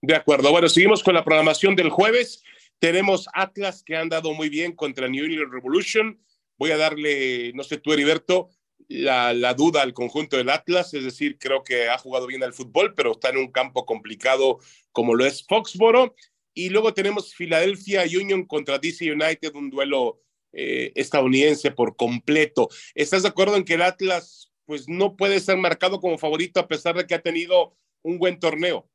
De 0.00 0.14
acuerdo. 0.14 0.50
Bueno, 0.52 0.68
seguimos 0.68 1.02
con 1.02 1.14
la 1.14 1.24
programación 1.24 1.74
del 1.74 1.90
jueves. 1.90 2.42
Tenemos 2.78 3.28
Atlas 3.32 3.82
que 3.82 3.96
han 3.96 4.08
dado 4.08 4.32
muy 4.34 4.48
bien 4.48 4.76
contra 4.76 5.08
New 5.08 5.24
England 5.24 5.52
Revolution. 5.52 6.20
Voy 6.58 6.70
a 6.70 6.76
darle, 6.76 7.52
no 7.54 7.64
sé 7.64 7.78
tú, 7.78 7.92
Heriberto, 7.92 8.50
la, 8.88 9.32
la, 9.32 9.54
duda 9.54 9.82
al 9.82 9.94
conjunto 9.94 10.36
del 10.36 10.50
Atlas, 10.50 10.94
es 10.94 11.04
decir, 11.04 11.38
creo 11.38 11.62
que 11.62 11.88
ha 11.88 11.98
jugado 11.98 12.26
bien 12.26 12.42
al 12.42 12.52
fútbol, 12.52 12.94
pero 12.94 13.12
está 13.12 13.30
en 13.30 13.38
un 13.38 13.50
campo 13.50 13.84
complicado 13.84 14.58
como 14.92 15.14
lo 15.14 15.24
es 15.26 15.44
Foxboro. 15.46 16.14
Y 16.56 16.70
luego 16.70 16.94
tenemos 16.94 17.34
Philadelphia 17.34 18.04
Union 18.04 18.46
contra 18.46 18.78
DC 18.78 19.12
United, 19.12 19.54
un 19.54 19.68
duelo 19.68 20.22
eh, 20.54 20.90
estadounidense 20.94 21.70
por 21.70 21.96
completo. 21.96 22.70
¿Estás 22.94 23.24
de 23.24 23.28
acuerdo 23.28 23.56
en 23.56 23.64
que 23.64 23.74
el 23.74 23.82
Atlas 23.82 24.50
pues 24.64 24.88
no 24.88 25.16
puede 25.16 25.38
ser 25.40 25.58
marcado 25.58 26.00
como 26.00 26.16
favorito 26.16 26.58
a 26.58 26.66
pesar 26.66 26.96
de 26.96 27.06
que 27.06 27.14
ha 27.14 27.20
tenido 27.20 27.76
un 28.00 28.18
buen 28.18 28.40
torneo? 28.40 28.88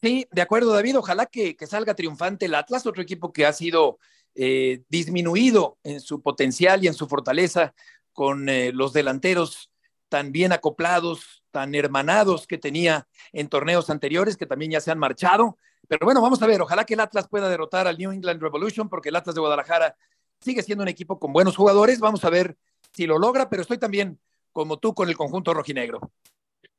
Sí, 0.00 0.28
de 0.30 0.40
acuerdo, 0.40 0.72
David. 0.72 0.98
Ojalá 0.98 1.26
que, 1.26 1.56
salga 1.66 1.96
triunfante 1.96 2.46
el 2.46 2.54
Atlas, 2.54 2.86
otro 2.86 3.02
equipo 3.02 3.32
que 3.32 3.44
ha 3.44 3.52
sido 3.52 3.98
eh, 4.36 4.84
disminuido 4.88 5.78
en 5.82 6.00
su 6.00 6.22
potencial 6.22 6.84
y 6.84 6.86
en 6.86 6.94
su 6.94 7.08
fortaleza 7.08 7.74
con 8.12 8.48
eh, 8.48 8.70
los 8.72 8.92
delanteros 8.92 9.72
tan 10.08 10.30
bien 10.30 10.52
acoplados, 10.52 11.42
tan 11.50 11.74
hermanados 11.74 12.46
que 12.46 12.56
tenía 12.56 13.08
en 13.32 13.48
torneos 13.48 13.90
anteriores, 13.90 14.36
que 14.36 14.46
también 14.46 14.70
ya 14.70 14.80
se 14.80 14.92
han 14.92 14.98
marchado. 15.00 15.58
Pero 15.88 16.04
bueno, 16.04 16.22
vamos 16.22 16.40
a 16.42 16.46
ver, 16.46 16.60
ojalá 16.62 16.84
que 16.84 16.94
el 16.94 17.00
Atlas 17.00 17.28
pueda 17.28 17.48
derrotar 17.48 17.86
al 17.86 17.98
New 17.98 18.12
England 18.12 18.40
Revolution, 18.40 18.88
porque 18.88 19.10
el 19.10 19.16
Atlas 19.16 19.34
de 19.34 19.40
Guadalajara 19.40 19.96
sigue 20.40 20.62
siendo 20.62 20.82
un 20.82 20.88
equipo 20.88 21.18
con 21.18 21.32
buenos 21.32 21.56
jugadores. 21.56 22.00
Vamos 22.00 22.24
a 22.24 22.30
ver 22.30 22.56
si 22.92 23.06
lo 23.06 23.18
logra, 23.18 23.48
pero 23.48 23.62
estoy 23.62 23.78
también 23.78 24.18
como 24.52 24.78
tú 24.78 24.94
con 24.94 25.08
el 25.08 25.16
conjunto 25.16 25.54
rojinegro. 25.54 26.12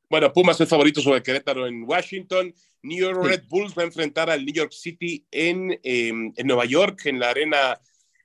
Bueno, 0.09 0.31
Pumas 0.31 0.59
es 0.61 0.69
favorito 0.69 1.01
sobre 1.01 1.23
Querétaro 1.23 1.65
en 1.65 1.83
Washington. 1.87 2.53
New 2.83 2.99
York 2.99 3.23
Red 3.23 3.43
Bulls 3.47 3.73
va 3.77 3.81
a 3.83 3.85
enfrentar 3.85 4.29
al 4.29 4.45
New 4.45 4.53
York 4.53 4.71
City 4.71 5.25
en, 5.31 5.79
em, 5.83 6.33
en 6.35 6.47
Nueva 6.47 6.65
York, 6.65 7.05
en 7.05 7.19
la 7.19 7.29
arena 7.29 7.79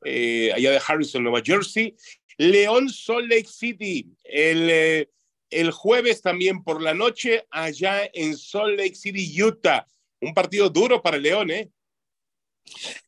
eh, 0.05 0.53
allá 0.55 0.73
de 0.73 0.81
Harrison, 0.87 1.23
Nueva 1.23 1.41
Jersey. 1.43 1.97
León 2.37 2.89
Salt 2.89 3.29
Lake 3.29 3.49
City, 3.49 4.07
el, 4.23 4.69
eh, 4.71 5.11
el 5.51 5.73
jueves 5.73 6.23
también 6.23 6.63
por 6.63 6.81
la 6.81 6.95
noche, 6.95 7.47
allá 7.51 8.09
en 8.13 8.37
Salt 8.37 8.79
Lake 8.79 8.95
City, 8.95 9.43
Utah. 9.43 9.87
Un 10.21 10.35
partido 10.35 10.69
duro 10.69 11.01
para 11.01 11.17
el 11.17 11.23
León, 11.23 11.51
¿eh? 11.51 11.71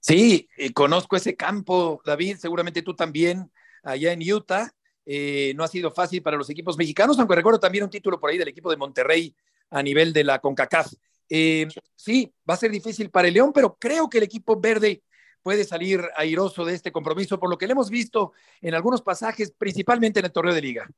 Sí, 0.00 0.48
eh, 0.56 0.72
conozco 0.72 1.16
ese 1.16 1.36
campo, 1.36 2.00
David, 2.04 2.36
seguramente 2.38 2.82
tú 2.82 2.94
también, 2.94 3.50
allá 3.82 4.12
en 4.12 4.32
Utah. 4.32 4.72
Eh, 5.06 5.54
no 5.56 5.64
ha 5.64 5.68
sido 5.68 5.90
fácil 5.90 6.22
para 6.22 6.36
los 6.36 6.48
equipos 6.50 6.76
mexicanos, 6.76 7.18
aunque 7.18 7.34
recuerdo 7.34 7.58
también 7.58 7.84
un 7.84 7.90
título 7.90 8.20
por 8.20 8.30
ahí 8.30 8.38
del 8.38 8.48
equipo 8.48 8.70
de 8.70 8.76
Monterrey 8.76 9.34
a 9.70 9.82
nivel 9.82 10.12
de 10.12 10.24
la 10.24 10.38
CONCACAF. 10.38 10.92
Eh, 11.28 11.66
sí, 11.96 12.32
va 12.48 12.54
a 12.54 12.58
ser 12.58 12.70
difícil 12.70 13.10
para 13.10 13.28
el 13.28 13.34
León, 13.34 13.52
pero 13.52 13.76
creo 13.78 14.08
que 14.08 14.18
el 14.18 14.24
equipo 14.24 14.60
verde 14.60 15.02
puede 15.42 15.64
salir 15.64 16.02
airoso 16.16 16.64
de 16.64 16.74
este 16.74 16.92
compromiso, 16.92 17.38
por 17.38 17.48
lo 17.48 17.56
que 17.56 17.66
le 17.66 17.72
hemos 17.72 17.88
visto 17.88 18.32
en 18.60 18.74
algunos 18.74 19.00
pasajes, 19.02 19.52
principalmente 19.56 20.20
en 20.20 20.26
el 20.26 20.32
torneo 20.32 20.54
de 20.54 20.60
liga. 20.60 20.90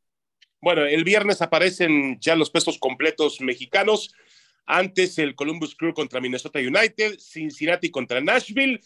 Bueno, 0.60 0.84
el 0.84 1.04
viernes 1.04 1.42
aparecen 1.42 2.18
ya 2.20 2.36
los 2.36 2.50
pesos 2.50 2.78
completos 2.78 3.40
mexicanos. 3.40 4.14
Antes 4.66 5.18
el 5.18 5.34
Columbus 5.34 5.74
Crew 5.74 5.92
contra 5.92 6.20
Minnesota 6.20 6.58
United, 6.58 7.18
Cincinnati 7.18 7.90
contra 7.90 8.20
Nashville 8.20 8.80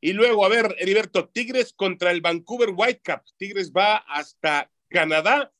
y 0.00 0.12
luego, 0.12 0.44
a 0.44 0.48
ver, 0.48 0.74
Heriberto, 0.78 1.28
Tigres 1.28 1.72
contra 1.74 2.10
el 2.10 2.20
Vancouver 2.20 2.70
Whitecaps. 2.74 3.34
Tigres 3.36 3.70
va 3.70 3.96
hasta 3.96 4.70
Canadá 4.88 5.52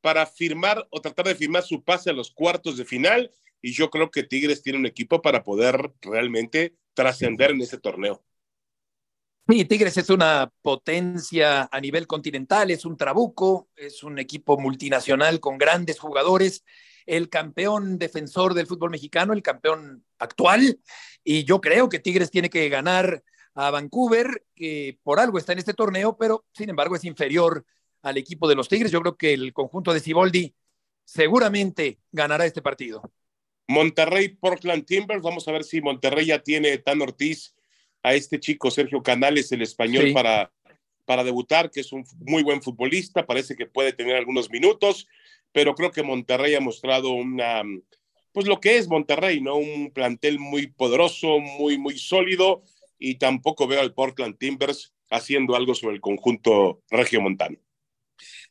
para 0.00 0.26
firmar 0.26 0.86
o 0.90 1.00
tratar 1.00 1.26
de 1.26 1.34
firmar 1.34 1.62
su 1.62 1.82
pase 1.84 2.10
a 2.10 2.12
los 2.12 2.32
cuartos 2.32 2.76
de 2.76 2.84
final. 2.84 3.30
Y 3.62 3.72
yo 3.72 3.90
creo 3.90 4.10
que 4.10 4.24
Tigres 4.24 4.62
tiene 4.62 4.78
un 4.78 4.86
equipo 4.86 5.22
para 5.22 5.44
poder 5.44 5.92
realmente 6.02 6.76
trascender 6.94 7.52
en 7.52 7.60
ese 7.60 7.78
torneo. 7.78 8.24
Sí, 9.48 9.64
Tigres 9.64 9.96
es 9.96 10.10
una 10.10 10.52
potencia 10.60 11.68
a 11.70 11.80
nivel 11.80 12.08
continental, 12.08 12.72
es 12.72 12.84
un 12.84 12.96
trabuco, 12.96 13.68
es 13.76 14.02
un 14.02 14.18
equipo 14.18 14.58
multinacional 14.58 15.38
con 15.38 15.56
grandes 15.56 16.00
jugadores, 16.00 16.64
el 17.06 17.28
campeón 17.28 17.98
defensor 17.98 18.54
del 18.54 18.66
fútbol 18.66 18.90
mexicano, 18.90 19.32
el 19.32 19.42
campeón 19.42 20.04
actual, 20.18 20.78
y 21.24 21.44
yo 21.44 21.60
creo 21.60 21.88
que 21.88 21.98
Tigres 21.98 22.30
tiene 22.30 22.50
que 22.50 22.68
ganar 22.68 23.22
a 23.54 23.70
Vancouver, 23.70 24.44
que 24.54 24.98
por 25.02 25.18
algo 25.18 25.38
está 25.38 25.52
en 25.52 25.60
este 25.60 25.74
torneo, 25.74 26.16
pero 26.16 26.44
sin 26.52 26.68
embargo 26.68 26.94
es 26.94 27.04
inferior 27.04 27.64
al 28.02 28.18
equipo 28.18 28.46
de 28.48 28.54
los 28.54 28.68
Tigres. 28.68 28.92
Yo 28.92 29.00
creo 29.00 29.16
que 29.16 29.32
el 29.32 29.52
conjunto 29.52 29.94
de 29.94 30.00
Ciboldi 30.00 30.54
seguramente 31.04 31.98
ganará 32.12 32.44
este 32.44 32.60
partido. 32.60 33.02
Monterrey, 33.66 34.28
Portland 34.28 34.84
Timbers. 34.84 35.22
Vamos 35.22 35.48
a 35.48 35.52
ver 35.52 35.64
si 35.64 35.80
Monterrey 35.80 36.26
ya 36.26 36.42
tiene 36.42 36.78
Tan 36.78 37.00
Ortiz 37.00 37.54
a 38.02 38.14
este 38.14 38.38
chico 38.38 38.70
Sergio 38.70 39.02
Canales, 39.02 39.50
el 39.50 39.62
español, 39.62 40.12
para, 40.12 40.52
para 41.04 41.24
debutar, 41.24 41.70
que 41.70 41.80
es 41.80 41.92
un 41.92 42.04
muy 42.20 42.42
buen 42.42 42.62
futbolista. 42.62 43.26
Parece 43.26 43.56
que 43.56 43.66
puede 43.66 43.92
tener 43.92 44.16
algunos 44.16 44.50
minutos, 44.50 45.08
pero 45.52 45.74
creo 45.74 45.90
que 45.90 46.02
Monterrey 46.02 46.54
ha 46.54 46.60
mostrado 46.60 47.10
una, 47.10 47.62
pues 48.32 48.46
lo 48.46 48.60
que 48.60 48.76
es 48.76 48.88
Monterrey, 48.88 49.40
¿no? 49.40 49.56
Un 49.56 49.90
plantel 49.92 50.38
muy 50.38 50.66
poderoso, 50.66 51.38
muy, 51.38 51.78
muy 51.78 51.98
sólido 51.98 52.62
y 52.98 53.16
tampoco 53.16 53.66
veo 53.66 53.80
al 53.80 53.94
Portland 53.94 54.38
Timbers 54.38 54.94
haciendo 55.10 55.56
algo 55.56 55.74
sobre 55.74 55.94
el 55.94 56.00
conjunto 56.00 56.82
regiomontano. 56.90 57.58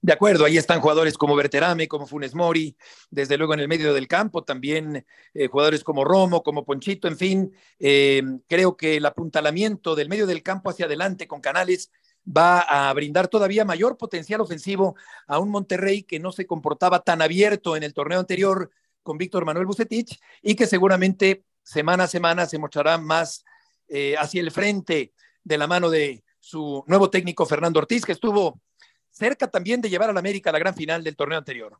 De 0.02 0.14
acuerdo, 0.14 0.46
ahí 0.46 0.58
están 0.58 0.82
jugadores 0.82 1.18
como 1.18 1.36
Berterame, 1.36 1.88
como 1.88 2.06
Funes 2.06 2.36
Mori, 2.36 2.78
desde 3.10 3.38
luego 3.38 3.54
en 3.56 3.62
el 3.62 3.68
medio 3.68 3.94
del 3.94 4.08
campo, 4.08 4.44
también 4.44 5.06
eh, 5.34 5.48
jugadores 5.48 5.84
como 5.84 6.04
Romo, 6.04 6.44
como 6.44 6.66
Ponchito, 6.66 7.08
en 7.08 7.18
fin, 7.18 7.52
eh, 7.80 8.22
creo 8.48 8.78
que 8.78 8.98
el 8.98 9.06
apuntalamiento 9.06 9.96
del 9.96 10.10
medio 10.10 10.28
del 10.28 10.44
campo 10.44 10.70
hacia 10.70 10.86
adelante 10.86 11.28
con 11.28 11.42
Canales 11.42 11.92
va 12.26 12.60
a 12.60 12.94
brindar 12.94 13.28
todavía 13.28 13.66
mayor 13.66 13.98
potencial 13.98 14.42
ofensivo 14.42 14.96
a 15.28 15.40
un 15.40 15.50
Monterrey 15.50 16.04
que 16.04 16.20
no 16.20 16.32
se 16.32 16.46
comportaba 16.46 17.00
tan 17.00 17.22
abierto 17.22 17.76
en 17.76 17.84
el 17.84 17.94
torneo 17.94 18.20
anterior 18.20 18.72
con 19.04 19.18
Víctor 19.18 19.46
Manuel 19.46 19.68
Bucetich 19.68 20.20
y 20.42 20.56
que 20.56 20.68
seguramente 20.68 21.44
semana 21.64 22.06
a 22.06 22.08
semana 22.08 22.46
se 22.46 22.58
mostrará 22.58 22.98
más 22.98 23.46
eh, 23.88 24.16
hacia 24.18 24.42
el 24.42 24.52
frente 24.52 25.14
de 25.44 25.58
la 25.58 25.68
mano 25.68 25.90
de 25.90 26.24
su 26.40 26.84
nuevo 26.88 27.10
técnico 27.10 27.46
Fernando 27.46 27.80
Ortiz, 27.80 28.06
que 28.06 28.12
estuvo 28.12 28.62
cerca 29.10 29.50
también 29.50 29.82
de 29.82 29.90
llevar 29.90 30.10
al 30.10 30.18
América 30.18 30.50
a 30.50 30.54
la 30.54 30.60
gran 30.60 30.76
final 30.76 31.04
del 31.04 31.16
torneo 31.16 31.38
anterior. 31.38 31.80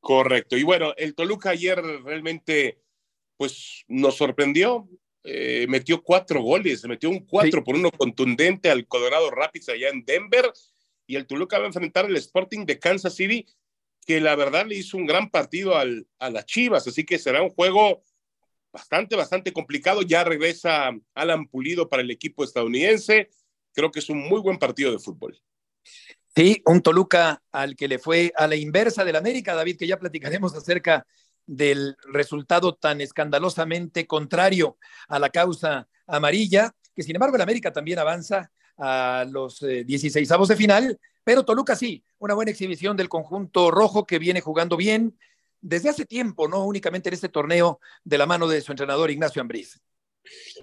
Correcto. 0.00 0.56
Y 0.56 0.62
bueno, 0.62 0.94
el 0.96 1.14
Toluca 1.14 1.50
ayer 1.50 1.80
realmente 1.80 2.80
pues 3.36 3.84
nos 3.88 4.16
sorprendió. 4.16 4.88
Eh, 5.24 5.66
metió 5.68 6.02
cuatro 6.02 6.42
goles, 6.42 6.84
metió 6.84 7.08
un 7.08 7.24
cuatro 7.26 7.62
por 7.62 7.76
uno 7.76 7.90
contundente 7.90 8.70
al 8.70 8.86
Colorado 8.86 9.30
Rapids 9.30 9.68
allá 9.68 9.88
en 9.88 10.04
Denver. 10.04 10.52
Y 11.06 11.16
el 11.16 11.26
Toluca 11.26 11.58
va 11.58 11.64
a 11.64 11.68
enfrentar 11.68 12.06
el 12.06 12.16
Sporting 12.16 12.64
de 12.64 12.78
Kansas 12.78 13.14
City, 13.14 13.46
que 14.06 14.20
la 14.20 14.34
verdad 14.34 14.66
le 14.66 14.76
hizo 14.76 14.96
un 14.96 15.06
gran 15.06 15.30
partido 15.30 15.76
al, 15.76 16.06
a 16.18 16.30
las 16.30 16.46
Chivas. 16.46 16.86
Así 16.86 17.04
que 17.04 17.18
será 17.18 17.42
un 17.42 17.50
juego 17.50 18.02
bastante, 18.72 19.16
bastante 19.16 19.52
complicado. 19.52 20.02
Ya 20.02 20.24
regresa 20.24 20.90
Alan 21.14 21.46
Pulido 21.46 21.88
para 21.88 22.02
el 22.02 22.10
equipo 22.10 22.44
estadounidense. 22.44 23.30
Creo 23.72 23.90
que 23.90 24.00
es 24.00 24.08
un 24.08 24.18
muy 24.18 24.40
buen 24.40 24.58
partido 24.58 24.90
de 24.90 24.98
fútbol. 24.98 25.40
Sí, 26.34 26.62
un 26.64 26.80
Toluca 26.80 27.42
al 27.52 27.76
que 27.76 27.88
le 27.88 27.98
fue 27.98 28.32
a 28.36 28.46
la 28.46 28.56
inversa 28.56 29.04
del 29.04 29.16
América, 29.16 29.54
David, 29.54 29.76
que 29.76 29.86
ya 29.86 29.98
platicaremos 29.98 30.54
acerca 30.54 31.06
del 31.46 31.96
resultado 32.04 32.74
tan 32.74 33.00
escandalosamente 33.00 34.06
contrario 34.06 34.78
a 35.08 35.18
la 35.18 35.30
causa 35.30 35.88
amarilla, 36.06 36.74
que 36.94 37.02
sin 37.02 37.16
embargo 37.16 37.36
el 37.36 37.42
América 37.42 37.72
también 37.72 37.98
avanza 37.98 38.50
a 38.78 39.26
los 39.28 39.60
16 39.60 40.30
eh, 40.30 40.34
avos 40.34 40.48
de 40.48 40.56
final, 40.56 40.98
pero 41.24 41.44
Toluca 41.44 41.76
sí, 41.76 42.04
una 42.18 42.34
buena 42.34 42.50
exhibición 42.50 42.96
del 42.96 43.08
conjunto 43.08 43.70
rojo 43.70 44.06
que 44.06 44.18
viene 44.18 44.40
jugando 44.40 44.76
bien, 44.76 45.18
desde 45.60 45.88
hace 45.88 46.04
tiempo, 46.04 46.48
no 46.48 46.64
únicamente 46.64 47.08
en 47.08 47.14
este 47.14 47.28
torneo, 47.28 47.80
de 48.02 48.18
la 48.18 48.26
mano 48.26 48.48
de 48.48 48.60
su 48.60 48.72
entrenador 48.72 49.10
Ignacio 49.10 49.40
Ambriz. 49.40 49.80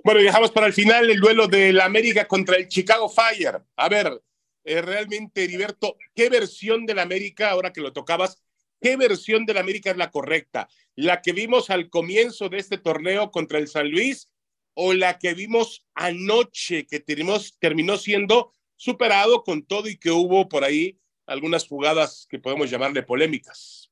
Bueno, 0.04 0.22
dejamos 0.22 0.52
para 0.52 0.68
el 0.68 0.74
final 0.74 1.10
el 1.10 1.20
duelo 1.20 1.48
del 1.48 1.80
América 1.82 2.28
contra 2.28 2.58
el 2.58 2.68
Chicago 2.68 3.10
Fire. 3.10 3.62
A 3.76 3.90
ver, 3.90 4.22
eh, 4.64 4.82
realmente, 4.82 5.44
Heriberto, 5.44 5.96
¿qué 6.14 6.30
versión 6.30 6.86
del 6.86 7.00
América, 7.00 7.50
ahora 7.52 7.72
que 7.72 7.82
lo 7.82 7.94
tocabas, 7.94 8.42
qué 8.82 8.98
versión 8.98 9.46
del 9.46 9.58
América 9.58 9.92
es 9.92 9.98
la 9.98 10.12
correcta? 10.12 10.70
¿La 10.96 11.22
que 11.22 11.34
vimos 11.34 11.70
al 11.70 11.90
comienzo 11.90 12.50
de 12.50 12.58
este 12.58 12.78
torneo 12.78 13.32
contra 13.32 13.60
el 13.60 13.68
San 13.68 13.90
Luis 13.90 14.30
o 14.74 14.94
la 14.94 15.18
que 15.18 15.34
vimos 15.34 15.86
anoche, 15.94 16.86
que 16.86 17.00
terminó 17.00 17.98
siendo 17.98 18.54
superado 18.76 19.44
con 19.44 19.66
todo 19.66 19.88
y 19.88 19.98
que 19.98 20.12
hubo 20.12 20.48
por 20.48 20.64
ahí 20.64 20.98
algunas 21.26 21.68
jugadas 21.68 22.26
que 22.30 22.40
podemos 22.40 22.70
llamarle 22.70 23.04
polémicas? 23.04 23.92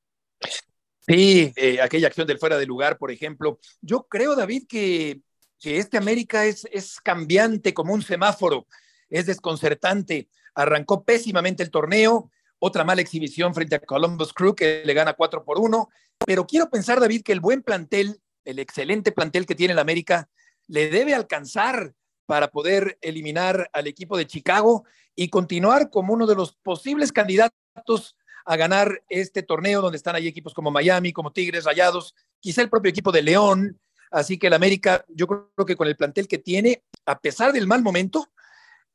Sí, 1.06 1.52
eh, 1.56 1.80
aquella 1.80 2.08
acción 2.08 2.26
del 2.26 2.38
fuera 2.38 2.58
de 2.58 2.66
lugar, 2.66 2.98
por 2.98 3.10
ejemplo. 3.10 3.58
Yo 3.80 4.06
creo, 4.08 4.36
David, 4.36 4.64
que, 4.68 5.20
que 5.58 5.78
este 5.78 5.96
América 5.96 6.44
es, 6.44 6.66
es 6.70 7.00
cambiante 7.00 7.72
como 7.72 7.94
un 7.94 8.02
semáforo, 8.02 8.66
es 9.08 9.26
desconcertante. 9.26 10.28
Arrancó 10.54 11.04
pésimamente 11.04 11.62
el 11.62 11.70
torneo, 11.70 12.30
otra 12.58 12.84
mala 12.84 13.00
exhibición 13.00 13.54
frente 13.54 13.76
a 13.76 13.80
Columbus 13.80 14.32
Crew 14.32 14.54
que 14.54 14.82
le 14.84 14.94
gana 14.94 15.14
4 15.14 15.44
por 15.44 15.58
1. 15.58 15.88
Pero 16.26 16.46
quiero 16.46 16.68
pensar, 16.68 17.00
David, 17.00 17.22
que 17.22 17.32
el 17.32 17.40
buen 17.40 17.62
plantel, 17.62 18.20
el 18.44 18.58
excelente 18.58 19.12
plantel 19.12 19.46
que 19.46 19.54
tiene 19.54 19.72
el 19.72 19.78
América, 19.78 20.28
le 20.66 20.90
debe 20.90 21.14
alcanzar 21.14 21.94
para 22.26 22.48
poder 22.48 22.98
eliminar 23.00 23.70
al 23.72 23.86
equipo 23.86 24.16
de 24.16 24.26
Chicago 24.26 24.84
y 25.14 25.28
continuar 25.28 25.90
como 25.90 26.12
uno 26.12 26.26
de 26.26 26.34
los 26.34 26.52
posibles 26.52 27.10
candidatos 27.10 28.16
a 28.44 28.56
ganar 28.56 29.02
este 29.08 29.42
torneo 29.42 29.80
donde 29.80 29.96
están 29.96 30.14
ahí 30.14 30.26
equipos 30.26 30.54
como 30.54 30.70
Miami, 30.70 31.12
como 31.12 31.32
Tigres, 31.32 31.64
Rayados, 31.64 32.14
quizá 32.40 32.62
el 32.62 32.70
propio 32.70 32.90
equipo 32.90 33.12
de 33.12 33.22
León. 33.22 33.78
Así 34.10 34.38
que 34.38 34.46
el 34.46 34.54
América, 34.54 35.04
yo 35.08 35.26
creo 35.26 35.66
que 35.66 35.76
con 35.76 35.88
el 35.88 35.96
plantel 35.96 36.28
que 36.28 36.38
tiene, 36.38 36.82
a 37.06 37.18
pesar 37.18 37.52
del 37.52 37.66
mal 37.66 37.82
momento, 37.82 38.28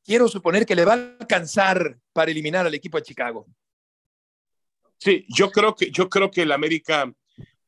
quiero 0.04 0.28
suponer 0.28 0.66
que 0.66 0.74
le 0.74 0.84
va 0.84 0.92
a 0.92 1.16
alcanzar 1.20 1.98
para 2.12 2.30
eliminar 2.30 2.66
al 2.66 2.74
equipo 2.74 2.98
de 2.98 3.04
Chicago. 3.04 3.46
Sí, 4.98 5.26
yo 5.28 5.50
creo 5.50 5.74
que, 5.74 5.90
yo 5.90 6.08
creo 6.08 6.30
que 6.30 6.42
el 6.42 6.52
América 6.52 7.12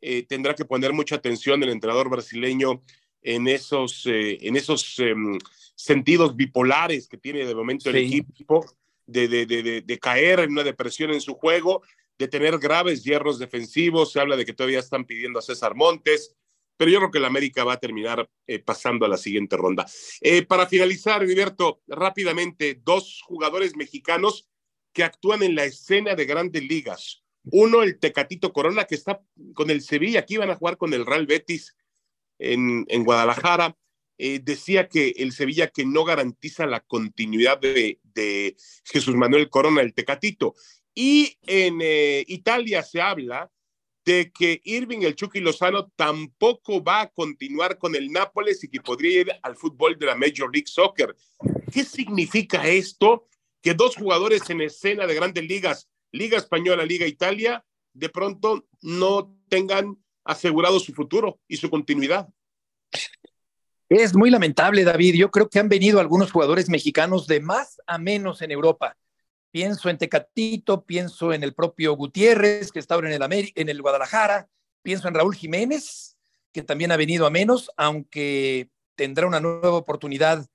eh, 0.00 0.24
tendrá 0.28 0.54
que 0.54 0.64
poner 0.64 0.92
mucha 0.92 1.16
atención 1.16 1.62
el 1.62 1.70
entrenador 1.70 2.08
brasileño 2.08 2.82
en 3.22 3.48
esos, 3.48 4.06
eh, 4.06 4.38
en 4.42 4.56
esos 4.56 4.98
em, 4.98 5.38
sentidos 5.74 6.36
bipolares 6.36 7.08
que 7.08 7.16
tiene 7.16 7.44
de 7.44 7.54
momento 7.54 7.90
el 7.90 7.96
equipo, 7.96 8.64
de, 9.06 9.26
de, 9.28 9.46
de, 9.46 9.82
de, 9.82 9.98
caer 9.98 10.40
en 10.40 10.52
una 10.52 10.62
depresión 10.62 11.10
en 11.10 11.20
su 11.20 11.34
juego, 11.34 11.82
de 12.18 12.28
tener 12.28 12.58
graves 12.58 13.02
hierros 13.02 13.38
defensivos. 13.38 14.12
Se 14.12 14.20
habla 14.20 14.36
de 14.36 14.44
que 14.44 14.52
todavía 14.52 14.78
están 14.78 15.04
pidiendo 15.04 15.38
a 15.38 15.42
César 15.42 15.74
Montes, 15.74 16.35
pero 16.76 16.90
yo 16.90 16.98
creo 16.98 17.10
que 17.10 17.18
el 17.18 17.24
América 17.24 17.64
va 17.64 17.74
a 17.74 17.80
terminar 17.80 18.28
eh, 18.46 18.58
pasando 18.58 19.06
a 19.06 19.08
la 19.08 19.16
siguiente 19.16 19.56
ronda. 19.56 19.86
Eh, 20.20 20.42
para 20.42 20.66
finalizar, 20.66 21.22
Heriberto, 21.22 21.80
rápidamente, 21.86 22.80
dos 22.82 23.22
jugadores 23.24 23.76
mexicanos 23.76 24.48
que 24.92 25.04
actúan 25.04 25.42
en 25.42 25.54
la 25.54 25.64
escena 25.64 26.14
de 26.14 26.26
grandes 26.26 26.62
ligas. 26.62 27.22
Uno, 27.44 27.82
el 27.82 27.98
Tecatito 27.98 28.52
Corona, 28.52 28.84
que 28.84 28.94
está 28.94 29.22
con 29.54 29.70
el 29.70 29.82
Sevilla, 29.82 30.20
aquí 30.20 30.36
van 30.36 30.50
a 30.50 30.56
jugar 30.56 30.76
con 30.76 30.92
el 30.92 31.06
Real 31.06 31.26
Betis 31.26 31.76
en, 32.38 32.84
Guadalajara. 33.04 33.76
Eh, 34.18 34.40
decía 34.42 34.88
que 34.88 35.14
el 35.18 35.32
Sevilla 35.32 35.68
que 35.68 35.84
no 35.84 36.04
garantiza 36.04 36.66
la 36.66 36.80
continuidad 36.80 37.60
de 37.60 38.56
Jesús 38.84 39.14
Manuel 39.14 39.50
Corona, 39.50 39.82
el 39.82 39.94
Tecatito. 39.94 40.54
Y 40.94 41.38
en 41.42 41.78
Italia 42.26 42.82
se 42.82 43.02
habla 43.02 43.50
de 44.06 44.30
que 44.30 44.60
Irving 44.64 45.00
el 45.02 45.16
Chucky 45.16 45.40
Lozano 45.40 45.88
tampoco 45.96 46.82
va 46.82 47.00
a 47.02 47.08
continuar 47.08 47.76
con 47.76 47.96
el 47.96 48.12
Nápoles 48.12 48.62
y 48.62 48.68
que 48.68 48.80
podría 48.80 49.20
ir 49.20 49.32
al 49.42 49.56
fútbol 49.56 49.98
de 49.98 50.06
la 50.06 50.14
Major 50.14 50.48
League 50.52 50.68
Soccer. 50.68 51.16
¿Qué 51.72 51.82
significa 51.82 52.68
esto? 52.68 53.26
Que 53.60 53.74
dos 53.74 53.96
jugadores 53.96 54.48
en 54.48 54.60
escena 54.60 55.08
de 55.08 55.14
grandes 55.16 55.44
ligas, 55.44 55.88
Liga 56.12 56.38
Española, 56.38 56.84
Liga 56.84 57.04
Italia, 57.04 57.64
de 57.94 58.08
pronto 58.08 58.68
no 58.80 59.36
tengan 59.48 59.98
asegurado 60.24 60.78
su 60.78 60.94
futuro 60.94 61.40
y 61.48 61.56
su 61.56 61.68
continuidad. 61.68 62.28
Es 63.88 64.14
muy 64.14 64.30
lamentable, 64.30 64.84
David. 64.84 65.14
Yo 65.16 65.32
creo 65.32 65.48
que 65.48 65.58
han 65.58 65.68
venido 65.68 65.98
algunos 65.98 66.30
jugadores 66.30 66.68
mexicanos 66.68 67.26
de 67.26 67.40
más 67.40 67.80
a 67.88 67.98
menos 67.98 68.40
en 68.40 68.52
Europa 68.52 68.96
Pienso 69.56 69.88
en 69.88 69.96
Tecatito, 69.96 70.84
pienso 70.84 71.32
en 71.32 71.42
el 71.42 71.54
propio 71.54 71.96
Gutiérrez, 71.96 72.70
que 72.70 72.78
está 72.78 72.94
ahora 72.94 73.10
en 73.10 73.22
el, 73.22 73.52
en 73.54 73.68
el 73.70 73.80
Guadalajara, 73.80 74.50
pienso 74.82 75.08
en 75.08 75.14
Raúl 75.14 75.34
Jiménez, 75.34 76.18
que 76.52 76.60
también 76.60 76.92
ha 76.92 76.98
venido 76.98 77.24
a 77.24 77.30
menos, 77.30 77.70
aunque 77.78 78.68
tendrá 78.96 79.26
una 79.26 79.40
nueva 79.40 79.72
oportunidad 79.72 80.46